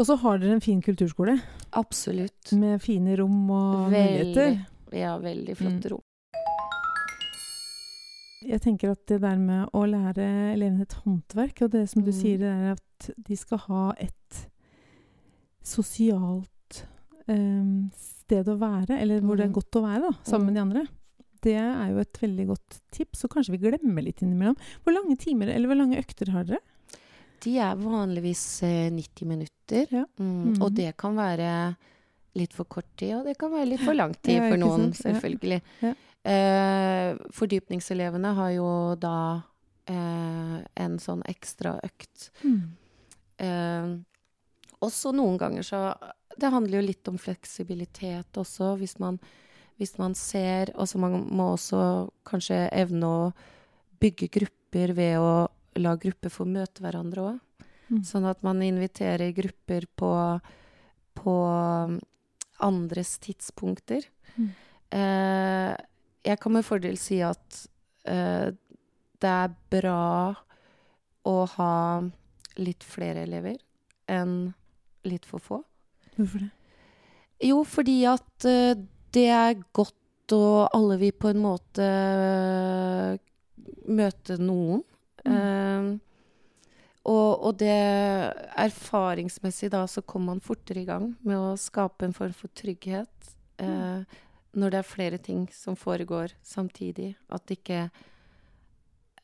Og 0.00 0.06
så 0.06 0.14
har 0.22 0.38
dere 0.40 0.54
en 0.56 0.62
fin 0.64 0.80
kulturskole 0.80 1.34
Absolutt. 1.76 2.52
med 2.56 2.80
fine 2.80 3.16
rom 3.20 3.50
og 3.52 3.90
muligheter. 3.90 4.60
Ja, 4.96 5.16
veldig 5.20 5.56
flotte 5.58 5.90
Mm. 5.90 5.92
rom. 5.92 6.04
Jeg 8.48 8.60
tenker 8.64 8.90
at 8.94 9.02
det 9.06 9.18
der 9.20 9.36
med 9.36 9.68
å 9.76 9.82
lære 9.84 10.24
elevene 10.54 10.82
et 10.86 10.94
håndverk, 11.04 11.60
og 11.66 11.70
det 11.74 11.82
som 11.90 12.02
du 12.02 12.08
Mm. 12.10 12.16
sier, 12.20 12.38
det 12.38 12.48
er 12.48 12.70
at 12.72 13.10
de 13.28 13.36
skal 13.36 13.58
ha 13.58 13.92
et 13.98 14.48
sosialt 15.62 16.48
sted 17.96 18.48
å 18.50 18.56
være, 18.60 18.98
eller 19.00 19.20
hvor 19.24 19.36
det 19.38 19.44
er 19.46 19.52
Mm. 19.52 19.58
godt 19.58 19.78
å 19.80 19.82
være, 19.84 20.00
da, 20.10 20.12
sammen 20.24 20.46
med 20.50 20.54
de 20.54 20.60
andre. 20.64 20.82
Det 21.42 21.54
er 21.56 21.88
jo 21.92 21.98
et 22.02 22.18
veldig 22.20 22.46
godt 22.50 22.80
tips, 22.92 23.24
og 23.24 23.30
kanskje 23.32 23.54
vi 23.56 23.62
glemmer 23.70 24.04
litt 24.04 24.20
innimellom. 24.22 24.56
Hvor 24.84 24.92
lange 24.92 25.16
timer, 25.18 25.48
eller 25.48 25.68
hvor 25.70 25.78
lange 25.80 25.96
økter 25.98 26.28
har 26.34 26.44
dere? 26.44 26.58
De 27.40 27.54
er 27.58 27.74
vanligvis 27.80 28.62
eh, 28.62 28.90
90 28.92 29.24
minutter. 29.26 29.86
Ja. 29.90 30.04
Mm. 30.20 30.60
Og 30.60 30.74
det 30.74 30.90
kan 31.00 31.16
være 31.16 31.76
litt 32.36 32.52
for 32.52 32.64
kort 32.68 32.84
tid, 33.00 33.14
og 33.16 33.24
det 33.24 33.38
kan 33.40 33.50
være 33.50 33.70
litt 33.72 33.80
for 33.80 33.94
lang 33.96 34.12
tid 34.22 34.36
Ja, 34.36 34.50
for 34.50 34.60
noen, 34.60 34.92
sant? 34.92 35.00
Selvfølgelig. 35.16 35.62
Ja. 35.80 35.94
Eh, 36.22 37.14
fordypningselevene 37.32 38.34
har 38.36 38.50
jo 38.52 38.68
da 39.00 39.42
eh, 39.88 40.58
en 40.76 40.98
sånn 41.00 41.22
ekstra 41.26 41.78
økt. 41.82 42.28
Eh, 43.40 43.96
også 44.84 45.12
noen 45.16 45.38
ganger 45.40 45.62
så 45.64 45.80
Det 46.40 46.50
handler 46.52 46.80
jo 46.80 46.86
litt 46.86 47.08
om 47.10 47.18
fleksibilitet 47.20 48.38
også, 48.40 48.74
hvis 48.80 48.96
man, 49.02 49.18
hvis 49.80 49.96
man 50.00 50.14
ser 50.18 50.72
Altså 50.74 51.00
man 51.02 51.26
må 51.28 51.52
også 51.54 51.82
kanskje 52.28 52.66
evne 52.76 53.06
å 53.06 53.22
bygge 54.00 54.30
grupper 54.32 54.94
ved 54.96 55.18
å 55.20 55.32
la 55.80 55.94
grupper 56.00 56.32
få 56.32 56.46
møte 56.48 56.82
hverandre 56.82 57.26
òg. 57.32 57.66
Mm. 57.90 58.02
Sånn 58.06 58.26
at 58.30 58.42
man 58.46 58.62
inviterer 58.62 59.34
grupper 59.34 59.86
på, 59.98 60.10
på 61.18 61.34
um, 61.50 61.98
andres 62.62 63.16
tidspunkter. 63.22 64.06
Mm. 64.36 64.50
Eh, 65.00 65.72
jeg 66.26 66.40
kan 66.42 66.54
med 66.54 66.66
fordel 66.66 66.98
si 67.00 67.20
at 67.24 67.64
eh, 68.08 68.50
det 69.20 69.32
er 69.32 69.56
bra 69.72 70.34
å 71.28 71.36
ha 71.56 71.74
litt 72.60 72.84
flere 72.86 73.24
elever 73.26 73.60
enn 74.10 74.52
litt 75.06 75.26
for 75.28 75.42
få. 75.42 75.60
Hvorfor 76.16 76.44
det? 76.44 76.50
Jo, 77.40 77.62
fordi 77.64 77.96
at 78.08 78.46
eh, 78.48 78.76
det 79.14 79.26
er 79.32 79.62
godt 79.72 80.34
å 80.36 80.68
alle 80.70 80.98
vil 81.00 81.14
på 81.16 81.30
en 81.32 81.40
måte 81.42 81.86
eh, 81.86 83.16
møte 83.90 84.36
noen. 84.40 84.84
Eh, 85.24 85.90
og, 87.10 87.30
og 87.48 87.54
det 87.62 87.78
erfaringsmessig 88.60 89.70
da 89.72 89.86
så 89.88 90.02
kommer 90.04 90.34
man 90.34 90.44
fortere 90.44 90.82
i 90.82 90.88
gang 90.88 91.14
med 91.24 91.38
å 91.38 91.56
skape 91.58 92.06
en 92.06 92.16
form 92.16 92.34
for 92.36 92.52
trygghet 92.56 93.32
eh, 93.62 94.04
når 94.52 94.72
det 94.72 94.80
er 94.80 94.88
flere 94.88 95.20
ting 95.22 95.46
som 95.54 95.78
foregår 95.78 96.34
samtidig. 96.44 97.14
At 97.32 97.50
ikke 97.54 97.88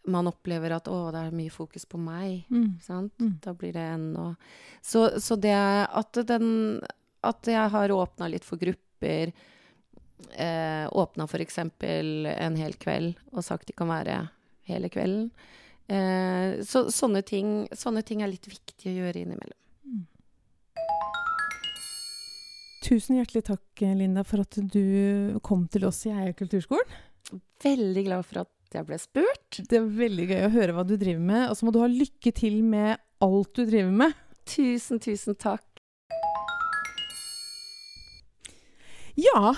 man 0.06 0.28
opplever 0.30 0.76
at 0.76 0.88
'å, 0.88 1.10
det 1.12 1.22
er 1.26 1.36
mye 1.36 1.50
fokus 1.50 1.84
på 1.84 1.98
meg'. 1.98 2.46
Mm. 2.50 2.78
Sant? 2.82 3.12
Mm. 3.20 3.38
Da 3.42 3.54
blir 3.54 3.72
det 3.72 3.84
ennå 3.96 4.36
Så, 4.82 5.20
så 5.20 5.36
det 5.36 5.54
at 5.54 6.12
den 6.26 6.80
At 7.22 7.46
jeg 7.46 7.70
har 7.70 7.90
åpna 7.90 8.28
litt 8.30 8.44
for 8.44 8.56
grupper 8.56 9.32
eh, 10.38 10.86
Åpna 10.86 11.24
f.eks. 11.24 11.58
en 11.58 12.56
hel 12.56 12.74
kveld 12.74 13.16
og 13.32 13.44
sagt 13.44 13.66
de 13.66 13.72
kan 13.72 13.88
være 13.88 14.28
hele 14.66 14.88
kvelden. 14.88 15.30
Eh, 15.88 16.62
så 16.62 16.86
sånne 16.90 17.22
ting, 17.22 17.68
sånne 17.72 18.02
ting 18.02 18.22
er 18.22 18.30
litt 18.30 18.46
viktig 18.46 18.90
å 18.90 18.96
gjøre 19.00 19.22
innimellom. 19.22 19.58
Tusen 22.86 23.16
hjertelig 23.18 23.42
takk, 23.48 23.82
Linda, 23.98 24.22
for 24.22 24.44
at 24.44 24.58
du 24.70 25.38
kom 25.42 25.64
til 25.66 25.88
oss 25.88 26.04
i 26.06 26.12
Eia 26.14 26.34
kulturskolen. 26.38 26.86
Veldig 27.64 28.04
glad 28.06 28.26
for 28.28 28.44
at 28.44 28.50
jeg 28.76 28.88
ble 28.88 28.98
spurt. 29.00 29.60
Det 29.70 29.78
er 29.78 29.88
veldig 29.98 30.26
gøy 30.30 30.44
å 30.46 30.52
høre 30.54 30.76
hva 30.76 30.84
du 30.86 30.94
driver 30.96 31.22
med. 31.22 31.46
Og 31.50 31.58
så 31.58 31.66
må 31.66 31.72
du 31.74 31.80
ha 31.82 31.88
lykke 31.90 32.32
til 32.36 32.60
med 32.66 32.96
alt 33.24 33.52
du 33.56 33.64
driver 33.64 33.94
med. 34.04 34.20
Tusen, 34.46 35.00
tusen 35.02 35.38
takk. 35.40 35.64
Ja, 39.16 39.54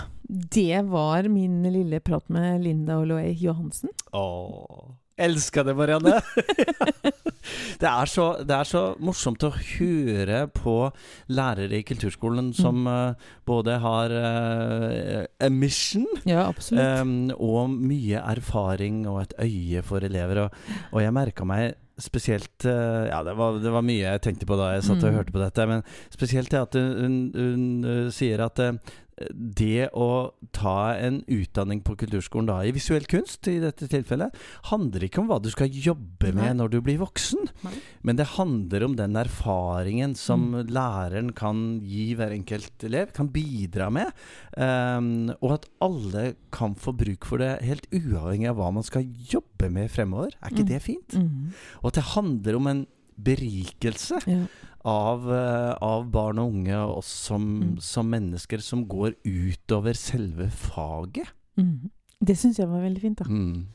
det 0.55 0.85
var 0.87 1.27
min 1.33 1.65
lille 1.67 1.99
prat 2.01 2.29
med 2.31 2.63
Linda 2.63 3.01
Oloe 3.03 3.33
Johansen. 3.35 3.91
Åh, 4.15 4.95
elska 5.19 5.65
det, 5.67 5.75
Marianne! 5.79 6.19
det, 7.81 7.89
er 7.89 8.11
så, 8.11 8.27
det 8.47 8.55
er 8.55 8.69
så 8.69 8.83
morsomt 9.03 9.43
å 9.47 9.51
høre 9.55 10.45
på 10.55 10.77
lærere 11.33 11.81
i 11.81 11.85
kulturskolen 11.87 12.53
som 12.57 12.87
eh, 12.91 13.29
både 13.49 13.79
har 13.83 14.15
uh, 14.15 15.25
a 15.41 15.51
mission 15.53 16.07
Ja, 16.29 16.49
um, 16.53 17.31
og 17.37 17.75
mye 17.75 18.23
erfaring 18.35 19.05
og 19.11 19.23
et 19.25 19.37
øye 19.45 19.83
for 19.87 20.05
elever. 20.07 20.45
Og, 20.47 20.63
og 20.93 21.03
jeg 21.05 21.15
merka 21.17 21.47
meg 21.49 21.77
spesielt 21.99 22.63
uh, 22.69 23.09
Ja, 23.11 23.25
det 23.27 23.35
var, 23.39 23.59
det 23.63 23.73
var 23.75 23.83
mye 23.87 24.05
jeg 24.05 24.23
tenkte 24.29 24.47
på 24.49 24.59
da 24.61 24.75
jeg 24.77 24.87
satt 24.87 25.03
og 25.03 25.09
Mm. 25.11 25.19
hørte 25.19 25.35
på 25.35 25.43
dette, 25.43 25.65
men 25.67 25.83
spesielt 26.15 26.53
det 26.53 26.61
at 26.63 26.77
hun, 26.79 27.19
hun, 27.35 27.69
hun 27.87 28.11
sier 28.15 28.43
at 28.45 28.61
det 29.33 29.89
å 29.97 30.33
ta 30.53 30.95
en 30.95 31.21
utdanning 31.27 31.81
på 31.85 31.97
kulturskolen 31.99 32.47
da, 32.47 32.61
i 32.65 32.73
visuell 32.73 33.05
kunst, 33.11 33.47
i 33.49 33.59
dette 33.63 33.89
tilfellet, 33.91 34.35
handler 34.71 35.05
ikke 35.09 35.21
om 35.23 35.29
hva 35.29 35.41
du 35.43 35.51
skal 35.51 35.69
jobbe 35.69 36.33
med 36.33 36.43
Nei. 36.45 36.55
når 36.61 36.71
du 36.71 36.81
blir 36.81 36.99
voksen. 36.99 37.49
Nei. 37.65 37.73
Men 38.03 38.17
det 38.17 38.27
handler 38.37 38.85
om 38.85 38.97
den 38.97 39.15
erfaringen 39.17 40.15
som 40.17 40.49
Mm. 40.53 40.67
læreren 40.71 41.35
kan 41.35 41.81
gi 41.83 42.15
hver 42.15 42.31
enkelt 42.33 42.85
elev, 42.85 43.13
kan 43.13 43.29
bidra 43.29 43.91
med. 43.91 44.13
um, 44.57 45.29
og 45.43 45.53
at 45.53 45.67
alle 45.81 46.35
kan 46.51 46.75
få 46.75 46.93
bruk 46.97 47.25
for 47.25 47.39
det, 47.39 47.61
helt 47.63 47.87
uavhengig 47.93 48.49
av 48.51 48.57
hva 48.57 48.73
man 48.73 48.83
skal 48.83 49.05
jobbe 49.05 49.71
med 49.71 49.91
fremover. 49.91 50.33
Er 50.43 50.51
ikke 50.51 50.65
Mm. 50.65 50.69
det 50.69 50.83
fint? 50.83 51.09
Mm. 51.15 51.53
Og 51.83 51.87
at 51.89 51.95
det 51.95 52.05
handler 52.15 52.57
om 52.57 52.67
en 52.67 52.87
berikelse 53.19 54.21
Ja. 54.27 54.47
av, 54.85 55.25
eh, 55.33 55.75
av 55.83 56.11
barn 56.11 56.39
og 56.39 56.53
unge 56.53 56.75
og 56.77 56.99
oss 56.99 57.07
som, 57.07 57.61
Mm. 57.61 57.81
som 57.81 58.11
mennesker 58.11 58.59
som 58.61 58.87
går 58.87 59.15
utover 59.25 59.93
selve 59.95 60.51
faget. 60.51 61.29
Mm. 61.59 61.91
Det 62.25 62.37
syns 62.37 62.59
jeg 62.59 62.69
var 62.69 62.81
veldig 62.81 63.01
fint, 63.01 63.19
da. 63.19 63.25
Mm. 63.25 63.67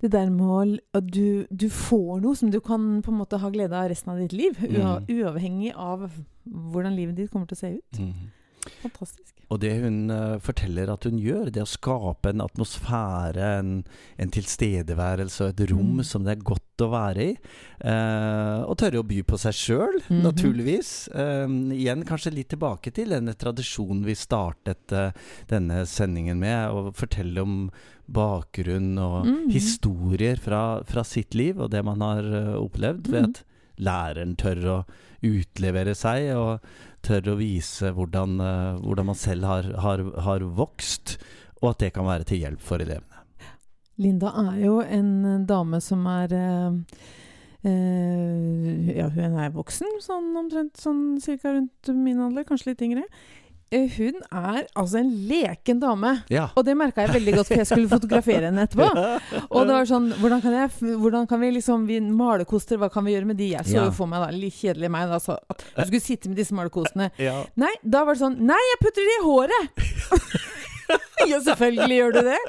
Det 0.00 0.10
der 0.10 0.28
med 0.30 0.80
at 0.92 1.06
du, 1.06 1.46
du 1.54 1.68
får 1.70 2.20
noe 2.20 2.34
som 2.36 2.50
du 2.50 2.60
kan 2.60 3.00
på 3.02 3.08
en 3.10 3.18
måte 3.18 3.38
ha 3.40 3.48
glede 3.50 3.72
av 3.72 3.88
resten 3.88 4.10
av 4.12 4.18
ditt 4.18 4.32
liv. 4.32 4.52
Mm. 4.58 5.06
uavhengig 5.08 5.72
av 5.74 6.10
hvordan 6.46 6.94
livet 6.94 7.16
ditt 7.16 7.30
kommer 7.30 7.46
til 7.48 7.56
å 7.56 7.60
se 7.60 7.72
ut. 7.78 8.00
Mm. 8.64 8.80
Fantastisk. 8.82 9.30
Og 9.52 9.60
det 9.60 9.74
hun 9.82 10.10
uh, 10.10 10.38
forteller 10.40 10.88
at 10.90 11.04
hun 11.04 11.18
gjør, 11.20 11.50
det 11.52 11.62
å 11.62 11.68
skape 11.68 12.30
en 12.32 12.40
atmosfære, 12.40 13.48
en, 13.60 13.84
en 14.18 14.30
tilstedeværelse 14.32 15.44
og 15.44 15.50
et 15.52 15.70
rom 15.70 15.98
Mm. 15.98 16.04
som 16.04 16.24
det 16.24 16.32
er 16.38 16.42
godt 16.48 16.80
å 16.80 16.88
være 16.90 17.26
i. 17.28 17.36
Uh, 17.84 18.64
og 18.64 18.78
tørre 18.80 19.02
å 19.02 19.06
by 19.06 19.20
på 19.22 19.36
seg 19.38 19.52
sjøl, 19.52 20.00
Mhm. 20.08 20.22
naturligvis. 20.24 21.08
Uh, 21.12 21.46
igjen 21.76 22.04
kanskje 22.08 22.32
litt 22.34 22.48
tilbake 22.48 22.90
til 22.96 23.10
denne 23.12 23.34
tradisjonen 23.36 24.02
vi 24.04 24.14
startet 24.14 24.88
denne 25.46 25.84
sendingen 25.86 26.38
med, 26.40 26.70
å 26.72 26.90
fortelle 26.96 27.38
om 27.44 27.70
bakgrunn 28.10 28.98
og 28.98 29.26
Mhm. 29.26 29.50
historier 29.52 30.36
fra, 30.36 30.82
fra 30.84 31.04
sitt 31.04 31.34
liv 31.34 31.60
og 31.60 31.70
det 31.70 31.84
man 31.84 32.00
har 32.00 32.22
opplevd, 32.58 33.06
ved 33.08 33.22
Mhm. 33.22 33.30
at 33.30 33.44
læreren 33.82 34.36
tør 34.40 34.60
å 34.70 34.76
utlevere 35.24 35.94
seg 35.96 36.30
og 36.36 36.64
tør 37.04 37.32
å 37.32 37.38
vise 37.40 37.90
hvordan, 37.94 38.38
eh, 38.40 38.78
hvordan 38.84 39.10
man 39.10 39.18
selv 39.18 39.48
har, 39.48 39.68
har, 39.84 40.04
har 40.26 40.46
vokst, 40.56 41.18
og 41.62 41.74
at 41.74 41.84
det 41.84 41.92
kan 41.96 42.08
være 42.08 42.28
til 42.28 42.44
hjelp 42.44 42.64
for 42.64 42.82
elevene. 42.84 43.10
Linda 44.00 44.32
er 44.40 44.56
jo 44.64 44.80
en 44.82 45.44
dame 45.46 45.78
som 45.84 46.02
er 46.10 46.32
eh, 46.34 46.78
eh, 47.70 48.90
Ja, 48.98 49.08
hun 49.14 49.38
er 49.38 49.54
voksen, 49.54 50.00
sånn 50.02 50.32
omtrent 50.40 50.80
sånn 50.80 51.20
cirka 51.22 51.54
rundt 51.54 51.92
min 51.94 52.22
alder, 52.24 52.46
kanskje 52.48 52.72
litt 52.72 52.84
yngre. 52.88 53.06
Eh, 53.72 53.88
hun 53.96 54.18
er 54.30 54.66
altså 54.76 54.98
en 55.00 55.08
leken 55.28 55.80
dame. 55.82 56.10
Ja. 56.30 56.48
Og 56.54 56.64
det 56.66 56.76
merka 56.78 57.02
jeg 57.06 57.14
veldig 57.16 57.32
godt, 57.38 57.48
for 57.48 57.58
jeg 57.62 57.66
skulle 57.66 57.88
fotografere 57.90 58.50
henne 58.50 58.66
etterpå. 58.68 58.86
Og 59.54 59.66
det 59.66 59.74
var 59.74 59.88
sånn 59.88 60.10
Hvordan 60.20 60.42
kan, 60.44 60.52
jeg, 60.60 60.94
hvordan 61.00 61.26
kan 61.30 61.40
vi 61.42 61.50
liksom 61.56 61.86
vi 61.88 61.96
Malerkoster, 62.04 62.78
hva 62.78 62.90
kan 62.92 63.06
vi 63.06 63.14
gjøre 63.16 63.30
med 63.32 63.40
de? 63.40 63.48
Jeg 63.56 63.66
så 63.66 63.78
Ja. 63.80 63.84
jo 63.88 63.94
for 63.96 64.06
meg, 64.10 64.22
da, 64.22 64.28
litt 64.34 64.54
kjedelig 64.60 64.90
meg, 64.94 65.08
da, 65.10 65.18
så 65.22 65.38
at 65.50 65.64
du 65.64 65.80
skulle 65.88 66.04
sitte 66.04 66.30
med 66.30 66.38
disse 66.38 66.54
malerkostene. 66.54 67.10
ja. 67.18 67.40
Nei, 67.58 67.72
da 67.82 68.04
var 68.04 68.14
det 68.14 68.22
sånn 68.22 68.38
Nei, 68.46 68.60
jeg 68.70 68.80
putter 68.84 69.08
det 69.08 69.16
i 69.16 69.24
håret! 69.24 69.82
ja, 71.32 71.38
selvfølgelig 71.40 71.96
gjør 71.98 72.14
du 72.14 72.20
det! 72.28 72.40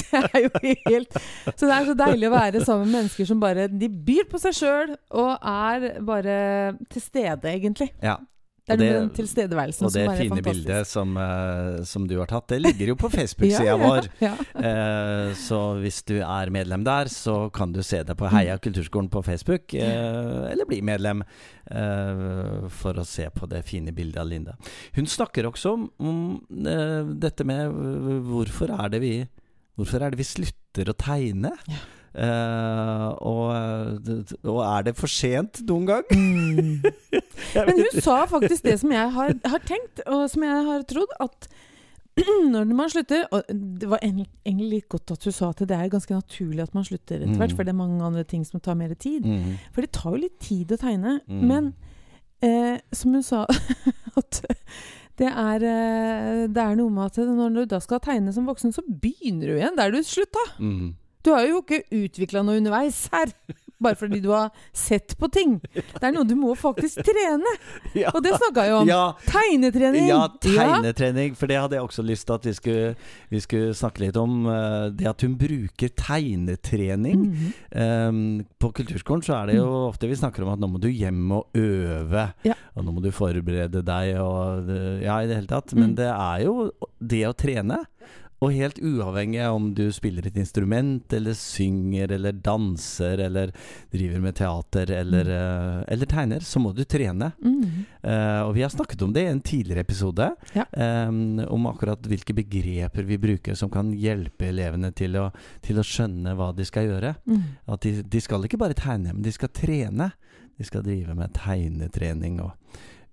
Det 0.00 0.20
er 0.20 0.42
jo 0.44 0.50
helt 0.86 1.16
Så 1.58 1.66
det 1.66 1.74
er 1.76 1.86
så 1.90 1.94
deilig 1.98 2.28
å 2.30 2.34
være 2.34 2.62
sammen 2.64 2.86
med 2.86 2.94
mennesker 3.00 3.26
som 3.28 3.40
bare 3.42 3.66
De 3.72 3.88
byr 3.90 4.28
på 4.30 4.38
seg 4.42 4.54
sjøl 4.56 4.92
og 5.10 5.32
er 5.42 5.88
bare 6.06 6.36
til 6.92 7.02
stede, 7.04 7.50
egentlig. 7.50 7.90
ja. 8.02 8.16
Det 8.66 8.72
er 8.72 8.72
Og 8.74 8.78
det- 8.78 8.92
den 8.92 9.10
tilstedeværelsen 9.16 9.86
Og 9.86 9.92
det 9.92 10.02
som 10.02 10.06
bare 10.06 10.14
er 10.14 10.20
fine 10.20 10.36
fantastisk. 10.36 10.66
bildet 10.66 10.86
som, 10.86 11.16
uh, 11.16 11.84
som 11.84 12.06
du 12.06 12.18
har 12.18 12.26
tatt, 12.26 12.46
det 12.48 12.60
ligger 12.62 12.86
jo 12.92 12.94
på 13.00 13.08
Facebook-sida 13.16 13.64
ja, 13.64 13.76
vår. 13.80 14.08
Ja, 14.20 14.34
Eh, 14.60 15.32
så 15.34 15.58
hvis 15.80 16.02
du 16.04 16.18
er 16.20 16.50
medlem 16.50 16.84
der, 16.84 17.08
så 17.08 17.50
kan 17.52 17.72
du 17.72 17.82
se 17.82 18.02
det 18.04 18.16
på 18.16 18.28
Heia 18.30 18.58
kulturskolen 18.58 19.08
på 19.10 19.22
Facebook. 19.24 19.72
Uh, 19.74 20.50
eller 20.52 20.66
bli 20.68 20.80
medlem 20.82 21.22
for 22.70 22.98
å 22.98 23.04
se 23.06 23.28
på 23.30 23.46
det 23.48 23.62
fine 23.64 23.92
bildet 23.94 24.18
av 24.20 24.26
Linda. 24.26 24.56
Hun 24.96 25.06
snakker 25.06 25.46
også 25.48 25.72
om, 25.72 25.84
um, 26.00 26.40
dette 27.20 27.44
med 27.46 27.70
hvorfor 28.26 28.72
er 28.78 28.88
det 28.90 29.00
vi 29.00 29.14
Hvorfor 29.78 30.02
er 30.04 30.10
det 30.12 30.18
vi 30.18 30.24
slutter 30.28 30.90
å 30.90 30.96
tegne? 30.98 31.54
Ja. 31.70 31.78
Eh, 32.10 33.06
og, 33.22 33.54
og 34.42 34.60
er 34.66 34.86
det 34.88 34.96
for 34.98 35.06
sent 35.10 35.60
noen 35.68 35.86
gang? 35.86 36.04
Mm. 36.10 36.82
Men 37.54 37.76
hun 37.84 38.00
sa 38.02 38.24
faktisk 38.30 38.64
det 38.66 38.78
som 38.82 38.90
jeg 38.94 39.12
har, 39.14 39.34
har 39.52 39.62
tenkt, 39.68 40.02
og 40.10 40.24
som 40.32 40.42
jeg 40.46 40.64
har 40.70 40.82
trodd, 40.90 41.12
at 41.22 41.46
når 42.52 42.66
man 42.74 42.90
slutter 42.90 43.22
Og 43.32 43.46
det 43.54 43.86
var 43.88 44.00
egentlig 44.02 44.26
egentlig 44.44 44.66
litt 44.72 44.88
godt 44.92 45.12
at 45.14 45.22
hun 45.24 45.32
sa 45.32 45.52
at 45.54 45.60
det 45.70 45.76
er 45.76 45.92
ganske 45.92 46.12
naturlig 46.18 46.64
at 46.66 46.74
man 46.76 46.84
slutter 46.84 47.22
etter 47.22 47.38
hvert, 47.38 47.52
Mm. 47.54 47.56
for 47.56 47.64
det 47.68 47.72
er 47.72 47.78
mange 47.78 48.02
andre 48.04 48.24
ting 48.26 48.42
som 48.44 48.60
tar 48.60 48.74
mer 48.76 48.92
tid. 48.98 49.24
Mm. 49.24 49.54
For 49.72 49.86
det 49.86 49.92
tar 49.94 50.10
jo 50.16 50.24
litt 50.26 50.38
tid 50.42 50.74
å 50.74 50.80
tegne. 50.82 51.20
Mm. 51.30 51.44
Men 51.48 51.70
eh, 52.42 52.80
som 52.92 53.14
hun 53.14 53.22
sa 53.24 53.44
at 54.20 54.42
det 55.20 55.28
er, 55.30 55.64
eh, 55.70 56.42
det 56.50 56.62
er 56.66 56.76
noe 56.80 56.90
med 56.92 57.06
at 57.12 57.22
når 57.30 57.54
du 57.60 57.64
da 57.76 57.78
skal 57.84 58.00
tegne 58.02 58.32
som 58.34 58.46
voksen, 58.50 58.72
så 58.74 58.82
begynner 58.88 59.46
du 59.52 59.56
igjen 59.60 59.78
der 59.78 59.94
du 59.94 60.02
slutta. 60.04 60.42
Mm. 60.58 60.90
Du 61.24 61.32
har 61.34 61.44
jo 61.48 61.60
ikke 61.62 61.82
utvikla 61.92 62.42
noe 62.46 62.56
underveis 62.60 63.08
her. 63.12 63.32
Bare 63.80 63.96
fordi 63.96 64.18
du 64.20 64.28
har 64.28 64.50
sett 64.76 65.14
på 65.16 65.24
ting. 65.32 65.54
Det 65.72 66.02
er 66.04 66.12
noe 66.12 66.26
du 66.28 66.34
må 66.36 66.52
faktisk 66.58 67.00
trene. 67.06 67.52
Ja. 67.96 68.10
Og 68.14 68.20
det 68.22 68.30
snakka 68.36 68.62
jeg 68.68 68.74
om. 68.76 68.86
Ja, 68.86 68.98
Tegnetrening! 69.26 70.04
Ja, 70.06 70.18
tegnetrening. 70.44 71.32
For 71.34 71.48
det 71.50 71.56
hadde 71.58 71.74
jeg 71.78 71.82
også 71.86 72.04
lyst 72.06 72.26
til 72.28 72.36
at 72.36 72.44
vi 72.46 72.52
skulle, 72.54 72.90
vi 73.32 73.40
skulle 73.42 73.72
snakke 73.74 74.04
litt 74.04 74.18
om. 74.20 74.44
eh, 74.46 74.90
Det 74.94 75.08
at 75.10 75.24
hun 75.24 75.32
bruker 75.40 75.88
tegnetrening. 75.98 77.24
Mhm. 77.24 77.52
Um, 77.74 78.20
på 78.60 78.70
kulturskolen 78.76 79.24
så 79.26 79.40
er 79.40 79.46
det 79.50 79.56
jo 79.58 79.66
ofte 79.88 80.08
vi 80.10 80.18
snakker 80.18 80.44
om 80.44 80.52
at 80.54 80.60
nå 80.62 80.68
må 80.70 80.80
du 80.82 80.88
hjem 80.92 81.30
og 81.40 81.48
øve. 81.56 82.28
Ja. 82.46 82.54
Og 82.76 82.84
nå 82.86 82.94
må 82.94 83.02
du 83.04 83.10
forberede 83.14 83.82
deg 83.84 84.12
og 84.20 84.70
Ja, 85.02 85.18
i 85.24 85.26
det 85.30 85.36
hele 85.40 85.50
tatt. 85.50 85.72
Men 85.74 85.90
Mm. 85.90 85.96
det 85.96 86.10
er 86.12 86.44
jo 86.44 86.70
det 87.00 87.24
å 87.26 87.32
trene. 87.34 87.80
Og 88.40 88.54
helt 88.56 88.78
uavhengig 88.80 89.40
av 89.44 89.58
om 89.58 89.66
du 89.76 89.82
spiller 89.92 90.24
et 90.26 90.36
instrument, 90.40 91.12
eller 91.12 91.36
synger, 91.36 92.14
eller 92.16 92.32
danser, 92.32 93.20
eller 93.26 93.52
driver 93.92 94.22
med 94.24 94.36
teater, 94.38 94.92
eller, 94.96 95.28
mm. 95.28 95.82
eller 95.92 96.08
tegner, 96.08 96.46
så 96.46 96.62
må 96.62 96.72
du 96.72 96.80
trene. 96.88 97.32
Mm. 97.44 97.66
Uh, 98.00 98.40
og 98.46 98.54
vi 98.56 98.64
har 98.64 98.72
snakket 98.72 99.04
om 99.04 99.12
det 99.12 99.26
i 99.26 99.32
en 99.34 99.42
tidligere 99.44 99.84
episode. 99.84 100.30
Ja. 100.56 100.64
um, 100.72 101.42
om 101.50 101.68
akkurat 101.68 102.06
hvilke 102.08 102.34
begreper 102.36 103.04
vi 103.04 103.20
bruker 103.20 103.58
som 103.58 103.70
kan 103.72 103.92
hjelpe 103.92 104.48
elevene 104.48 104.88
til 104.96 105.18
å, 105.20 105.28
til 105.64 105.80
å 105.80 105.84
skjønne 105.84 106.32
hva 106.38 106.50
de 106.56 106.64
skal 106.64 106.88
gjøre. 106.88 107.12
Mm. 107.28 107.44
At 107.76 107.84
de, 107.84 107.98
de 108.08 108.24
skal 108.24 108.48
ikke 108.48 108.60
bare 108.62 108.78
tegne, 108.78 109.12
men 109.12 109.26
de 109.26 109.34
skal 109.36 109.52
trene. 109.52 110.10
De 110.56 110.64
skal 110.64 110.84
drive 110.84 111.12
med 111.16 111.36
tegnetrening 111.36 112.40
og 112.44 112.56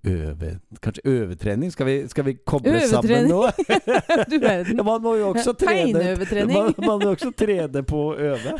øve 0.08 0.52
Kanskje 0.82 1.04
øvetrening? 1.06 1.72
Skal 1.72 1.86
vi, 1.86 1.96
skal 2.12 2.26
vi 2.26 2.34
koble 2.48 2.82
sammen 2.90 3.28
nå? 3.30 3.42
Du 4.32 4.38
verden. 4.42 4.80
Man 4.86 5.02
må 5.04 5.16
jo 5.20 5.32
også 5.34 5.54
trene 5.60 6.16
man, 6.48 6.74
man 6.78 7.02
må 7.04 7.12
også 7.14 7.32
trene 7.38 7.84
på 7.88 8.04
å 8.10 8.16
øve. 8.32 8.56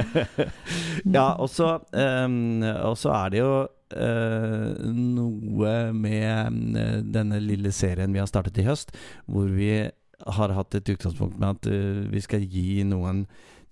ja, 1.16 1.26
og 1.36 1.48
så 1.52 1.76
um, 1.92 2.62
er 2.64 3.28
det 3.34 3.44
jo 3.44 3.52
Uh, 3.90 4.70
noe 4.86 5.70
med 5.90 6.76
eh, 6.78 6.98
denne 7.02 7.40
lille 7.42 7.72
serien 7.74 8.12
vi 8.14 8.20
har 8.22 8.28
startet 8.30 8.60
i 8.62 8.64
høst, 8.68 8.92
hvor 9.26 9.48
vi 9.50 9.72
har 10.36 10.54
hatt 10.54 10.76
et 10.78 10.92
utgangspunkt 10.92 11.40
med 11.42 11.56
at 11.56 11.66
uh, 11.66 12.04
vi 12.12 12.22
skal 12.22 12.44
gi 12.46 12.84
noen 12.86 13.24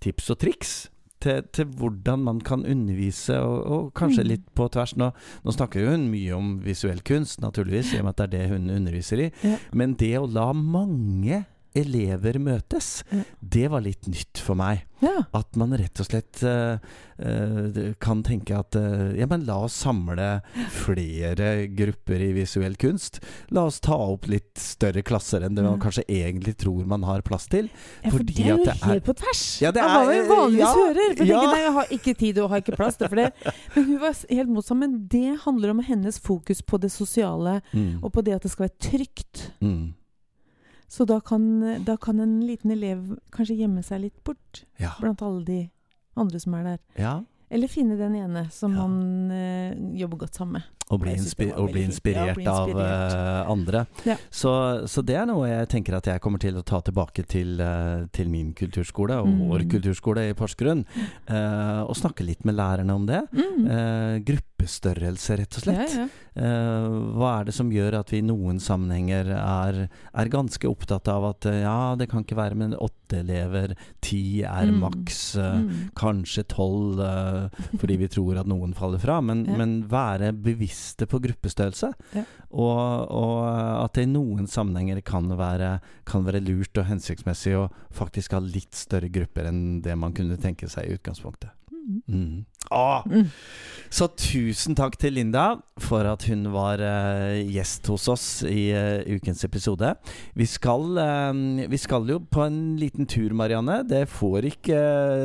tips 0.03 0.27
og 0.35 0.41
triks. 0.43 0.73
Til, 1.19 1.41
til 1.51 1.65
hvordan 1.65 2.21
man 2.23 2.37
kan 2.39 2.61
undervise, 2.65 3.35
og, 3.43 3.65
og 3.67 3.93
kanskje 3.93 4.23
Mm. 4.23 4.27
litt 4.29 4.45
på 4.55 4.69
tvers. 4.71 4.93
Nå, 4.95 5.09
nå 5.43 5.51
snakker 5.51 5.89
hun 5.89 6.05
mye 6.07 6.31
om 6.37 6.59
visuell 6.63 7.01
kunst, 7.03 7.41
naturligvis, 7.43 7.93
i 7.93 7.97
og 7.99 8.05
med 8.07 8.13
at 8.19 8.31
det 8.31 8.39
er 8.39 8.47
det 8.47 8.53
hun 8.53 8.69
underviser 8.69 9.25
i. 9.25 9.31
Ja. 9.43 9.57
Men 9.73 9.95
det 9.99 10.13
å 10.17 10.29
la 10.31 10.53
mange 10.53 11.41
elever 11.75 12.39
møtes, 12.39 13.03
Ja. 13.11 13.23
det 13.41 13.67
var 13.71 13.81
litt 13.81 14.07
nytt 14.07 14.37
for 14.41 14.55
meg. 14.55 14.85
Ja. 15.01 15.23
At 15.33 15.55
man 15.55 15.71
rett 15.79 15.99
og 16.01 16.07
slett 16.09 16.41
uh, 16.43 16.75
uh, 17.23 17.93
kan 18.03 18.19
tenke 18.23 18.51
at 18.57 18.75
uh, 18.75 19.13
ja, 19.15 19.25
men 19.31 19.45
la 19.47 19.61
oss 19.63 19.77
samle 19.85 20.41
flere 20.75 21.67
grupper 21.71 22.19
i 22.19 22.31
visuell 22.35 22.75
kunst. 22.75 23.21
La 23.55 23.63
oss 23.69 23.79
ta 23.79 23.95
opp 23.95 24.27
litt 24.27 24.59
større 24.59 25.03
klasser 25.07 25.45
enn 25.45 25.55
det 25.55 25.63
man 25.63 25.77
Mm. 25.79 25.83
kanskje 25.85 26.03
egentlig 26.09 26.57
tror 26.57 26.83
man 26.89 27.03
har 27.07 27.21
plass 27.21 27.47
til. 27.47 27.69
Ja, 28.03 28.09
for 28.09 28.17
Fordi 28.19 28.33
det 28.33 28.45
er 28.45 28.49
jo 28.49 28.57
det 28.65 28.73
er- 28.73 28.85
helt 28.89 29.05
på 29.05 29.15
tvers 29.15 29.61
Ja, 29.61 29.71
det 29.71 29.81
av 29.83 29.89
hva 29.89 30.01
er- 30.03 30.21
vi 30.23 30.29
vanligvis 30.29 30.75
hører. 30.75 31.15
For 31.17 31.25
ja. 31.25 31.39
tenker, 31.39 31.57
jeg 31.63 31.73
har 31.73 31.85
ikke 31.99 32.17
tid 32.17 32.37
og 32.39 32.49
har 32.49 32.57
ikke 32.61 32.75
plass 32.75 32.97
for 32.97 33.15
det. 33.15 33.31
Men 33.75 33.85
hun 33.85 33.99
var 33.99 34.15
helt 34.29 34.49
motsatt. 34.49 34.77
Men 34.77 35.07
det 35.07 35.39
handler 35.45 35.69
om 35.69 35.79
hennes 35.79 36.19
fokus 36.19 36.61
på 36.61 36.79
det 36.79 36.91
sosiale, 36.91 37.61
Mm. 37.73 38.03
og 38.03 38.11
på 38.11 38.23
det 38.23 38.33
at 38.35 38.41
det 38.41 38.51
skal 38.51 38.67
være 38.67 38.79
trygt. 38.79 39.51
Mm. 39.61 39.93
Så 40.89 41.05
da 41.05 41.19
kan, 41.21 41.83
da 41.85 41.95
kan 42.01 42.19
en 42.19 42.39
liten 42.47 42.71
elev 42.73 43.15
kanskje 43.31 43.59
gjemme 43.61 43.83
seg 43.85 44.01
litt 44.07 44.23
bort 44.25 44.63
Ja. 44.81 44.95
blant 44.99 45.21
alle 45.21 45.43
de 45.45 45.59
andre 46.17 46.39
som 46.39 46.53
er 46.59 46.63
der. 46.63 46.79
ja. 46.97 47.19
Eller 47.51 47.65
finne 47.67 47.95
den 47.97 48.13
ene 48.13 48.43
som 48.53 48.75
Ja. 48.75 48.85
man 48.85 49.31
eh, 49.31 49.73
jobber 49.97 50.17
godt 50.21 50.35
sammen 50.37 50.51
med. 50.59 50.63
Og 50.91 50.99
bli, 51.01 51.15
inspi 51.17 51.47
og 51.57 51.71
bli 51.71 51.81
inspirert. 51.83 52.37
Ja, 52.37 52.53
inspirert 52.53 52.75
av 52.75 52.79
eh, 52.79 53.49
andre. 53.49 53.81
Ja. 54.05 54.15
Så, 54.29 54.51
så 54.87 55.01
det 55.05 55.15
er 55.17 55.25
noe 55.25 55.47
jeg 55.49 55.67
tenker 55.69 55.95
at 55.97 56.05
jeg 56.05 56.21
kommer 56.21 56.37
til 56.39 56.53
å 56.57 56.63
ta 56.63 56.79
tilbake 56.81 57.25
til, 57.29 57.59
uh, 57.61 58.05
til 58.13 58.29
min 58.29 58.53
kulturskole, 58.53 59.17
og 59.17 59.27
Mm. 59.27 59.47
vår 59.49 59.65
kulturskole 59.69 60.29
i 60.29 60.33
Porsgrunn. 60.37 60.85
Uh, 61.27 61.89
og 61.89 61.95
snakke 61.97 62.21
litt 62.25 62.45
med 62.45 62.53
lærerne 62.55 62.93
om 62.93 63.05
det. 63.09 63.23
Mm. 63.33 64.21
Gruppestørrelse, 64.25 65.37
rett 65.39 65.57
og 65.57 65.63
slett. 65.65 65.97
Eh, 66.39 66.87
hva 67.19 67.29
er 67.41 67.47
det 67.49 67.53
som 67.57 67.67
gjør 67.73 67.97
at 67.99 68.11
vi 68.13 68.21
i 68.21 68.25
noen 68.25 68.61
sammenhenger 68.63 69.27
er, 69.35 69.79
er 70.15 70.29
ganske 70.31 70.69
opptatt 70.69 71.09
av 71.11 71.25
at 71.33 71.45
eh, 71.51 71.57
ja, 71.65 71.95
det 71.99 72.07
kan 72.11 72.23
ikke 72.23 72.37
være 72.39 72.55
med 72.55 72.77
åtte 72.79 73.19
elever, 73.25 73.73
ti 74.05 74.41
er 74.47 74.69
Mm. 74.69 74.79
maks. 74.85 75.35
eh, 75.35 75.57
Mm. 75.59 75.89
Kanskje 75.99 76.43
tolv, 76.47 77.01
fordi 77.81 77.97
vi 77.97 78.07
tror 78.07 78.37
at 78.39 78.47
noen 78.47 78.73
faller 78.73 78.99
fra. 79.01 79.19
Men, 79.21 79.45
Ja. 79.45 79.57
men 79.57 79.83
være 79.89 80.31
bevisste 80.31 81.05
på 81.09 81.19
gruppestørrelse. 81.19 81.91
Ja. 82.15 82.23
Og, 82.51 83.11
og 83.11 83.83
at 83.83 83.93
det 83.93 84.03
i 84.07 84.11
noen 84.13 84.47
sammenhenger 84.47 85.01
kan 85.03 85.27
være, 85.29 85.79
kan 86.05 86.23
være 86.23 86.39
lurt 86.45 86.77
og 86.77 86.85
hensiktsmessig 86.85 87.53
å 87.57 87.69
faktisk 87.91 88.31
ha 88.31 88.39
litt 88.39 88.71
større 88.73 89.09
grupper 89.11 89.45
enn 89.49 89.81
det 89.81 89.97
man 89.97 90.13
kunne 90.13 90.37
tenke 90.37 90.69
seg 90.69 90.87
i 90.87 90.95
utgangspunktet. 90.97 91.49
Mm. 92.07 92.45
Mm. 92.69 92.77
Ah, 92.77 93.03
Mm. 93.09 93.25
så 93.89 94.05
tusen 94.13 94.75
takk 94.77 94.93
til 95.01 95.13
Linda 95.17 95.55
for 95.81 96.03
at 96.05 96.25
hun 96.27 96.43
var 96.53 96.77
uh, 96.83 97.39
gjest 97.49 97.87
hos 97.87 98.03
oss 98.11 98.25
i 98.43 98.67
uh, 98.75 98.99
ukens 99.15 99.41
episode. 99.47 99.95
Vi 100.35 100.45
skal, 100.45 100.83
uh, 100.99 101.65
vi 101.71 101.77
skal 101.79 102.05
jo 102.11 102.19
på 102.19 102.43
en 102.45 102.75
liten 102.77 103.07
tur, 103.09 103.31
Marianne. 103.33 103.79
Det 103.87 104.03
får 104.11 104.45
ikke, 104.51 104.81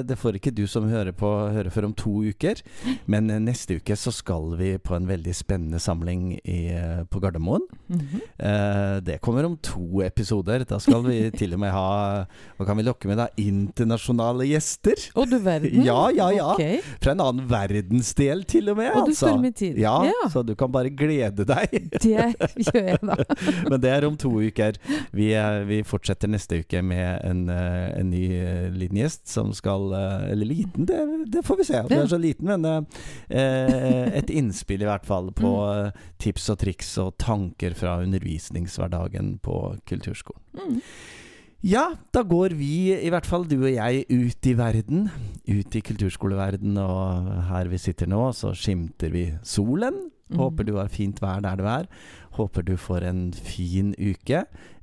det 0.06 0.16
får 0.16 0.38
ikke 0.38 0.52
du 0.54 0.62
som 0.70 0.86
hører 0.88 1.10
på, 1.12 1.28
høre 1.52 1.72
før 1.74 1.88
om 1.90 1.92
to 1.98 2.22
uker. 2.30 2.62
Men 3.10 3.26
neste 3.44 3.76
uke 3.82 3.96
så 3.98 4.12
skal 4.14 4.54
vi 4.56 4.76
på 4.78 4.94
en 4.96 5.10
veldig 5.10 5.34
spennende 5.34 5.82
samling 5.82 6.38
i, 6.46 6.60
på 7.10 7.20
Gardermoen. 7.20 7.66
Mhm. 7.90 8.22
Eh, 8.38 9.00
det 9.04 9.18
kommer 9.26 9.44
om 9.44 9.58
to 9.58 10.00
episoder. 10.06 10.64
Da 10.64 10.78
skal 10.78 11.02
vi 11.04 11.18
til 11.36 11.52
og 11.58 11.60
med 11.66 11.74
ha 11.74 12.24
Hva 12.56 12.64
kan 12.70 12.78
vi 12.78 12.86
lokke 12.86 13.10
med, 13.10 13.18
da? 13.18 13.26
Internasjonale 13.42 14.46
gjester. 14.52 14.94
Å, 15.18 15.26
du 15.26 15.36
verden. 15.42 15.82
Ja, 15.84 16.06
ja, 16.14 16.30
ja. 16.32 16.52
Okay. 16.54 16.78
Fra 17.02 17.12
en 17.12 17.20
annen 17.26 17.33
verdensdel, 17.50 18.44
til 18.48 18.68
og 18.72 18.76
med. 18.78 18.90
Og 18.94 19.06
du 19.08 19.12
altså. 19.12 19.26
spør 19.28 19.40
min 19.42 19.52
tid. 19.56 19.78
Ja, 19.80 19.94
Ja. 20.08 20.28
så 20.32 20.42
du 20.46 20.54
kan 20.58 20.70
bare 20.72 20.90
glede 20.90 21.44
deg. 21.48 21.74
Det 22.02 22.02
gjør 22.04 22.88
jeg 22.90 22.98
da. 23.02 23.16
Men 23.70 23.80
det 23.82 23.90
er 23.90 24.06
om 24.08 24.16
to 24.20 24.30
uker. 24.40 24.78
Vi, 25.14 25.28
vi 25.68 25.80
fortsetter 25.86 26.28
neste 26.30 26.60
uke 26.62 26.82
med 26.82 27.20
en, 27.24 27.44
eh, 27.52 27.88
en 28.00 28.10
ny 28.10 28.24
eh, 28.38 28.68
liten 28.74 28.98
gjest 29.00 29.26
som 29.30 29.52
skal 29.56 29.90
eh, 29.96 30.30
Eller 30.32 30.46
liten, 30.50 30.86
det, 30.88 30.98
det 31.32 31.44
får 31.46 31.56
vi 31.62 31.64
se 31.70 31.80
om 31.82 31.88
den 31.90 32.02
er 32.04 32.10
så 32.10 32.18
liten, 32.20 32.50
men 32.50 32.86
eh, 33.28 34.18
et 34.18 34.30
innspill 34.30 34.82
i 34.84 34.88
hvert 34.90 35.06
fall 35.06 35.32
på 35.34 35.54
Mm. 35.74 35.90
tips 36.20 36.48
og 36.52 36.58
triks 36.60 36.88
og 37.02 37.14
tanker 37.20 37.74
fra 37.76 37.96
undervisningshverdagen 38.04 39.38
på 39.42 39.56
kulturskolen. 39.88 40.80
Ja, 41.64 41.94
da 42.12 42.20
går 42.28 42.52
vi, 42.58 42.92
i 42.92 43.08
hvert 43.08 43.24
fall 43.24 43.46
du 43.48 43.54
og 43.62 43.70
jeg, 43.72 44.02
ut 44.12 44.46
i 44.50 44.52
verden. 44.58 45.06
Ut 45.48 45.72
i 45.72 45.80
kulturskoleverden, 45.80 46.76
og 46.76 47.28
her 47.48 47.70
vi 47.72 47.78
sitter 47.80 48.10
nå, 48.10 48.26
så 48.36 48.50
skimter 48.52 49.08
vi 49.14 49.22
solen. 49.48 50.10
Mm. 50.28 50.42
Håper 50.42 50.66
du 50.68 50.74
har 50.76 50.90
fint 50.92 51.22
vær 51.22 51.40
der 51.40 51.56
du 51.56 51.64
er. 51.64 51.86
Håper 52.36 52.66
du 52.68 52.74
får 52.76 53.06
en 53.08 53.22
fin 53.32 53.94
uke 53.96 54.42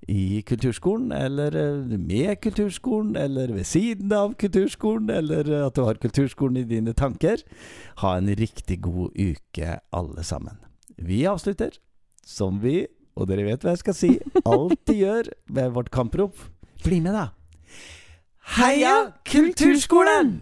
i 0.10 0.42
kulturskolen, 0.48 1.12
eller 1.14 1.54
eh, 1.60 2.00
med 2.02 2.40
kulturskolen, 2.42 3.14
eller 3.14 3.54
ved 3.54 3.68
siden 3.70 4.10
av 4.18 4.34
kulturskolen, 4.42 5.12
eller 5.14 5.52
at 5.68 5.78
du 5.78 5.84
har 5.86 6.00
kulturskolen 6.02 6.64
i 6.64 6.66
dine 6.66 6.96
tanker. 6.98 7.44
Ha 8.02 8.16
en 8.18 8.32
riktig 8.40 8.80
god 8.88 9.14
uke, 9.22 9.76
alle 9.94 10.26
sammen. 10.26 10.58
Vi 10.98 11.28
avslutter 11.30 11.78
som 12.26 12.58
vi, 12.66 12.88
og 13.14 13.30
dere 13.30 13.46
vet 13.46 13.62
hva 13.62 13.76
jeg 13.76 13.84
skal 13.84 13.98
si, 14.00 14.12
alltid 14.56 14.98
gjør 15.04 15.32
med 15.54 15.78
vårt 15.78 15.94
kamprop. 15.94 16.42
Bli 16.84 17.02
med, 17.02 17.14
da! 17.14 17.28
Heia 18.58 19.12
Kulturskolen! 19.32 20.42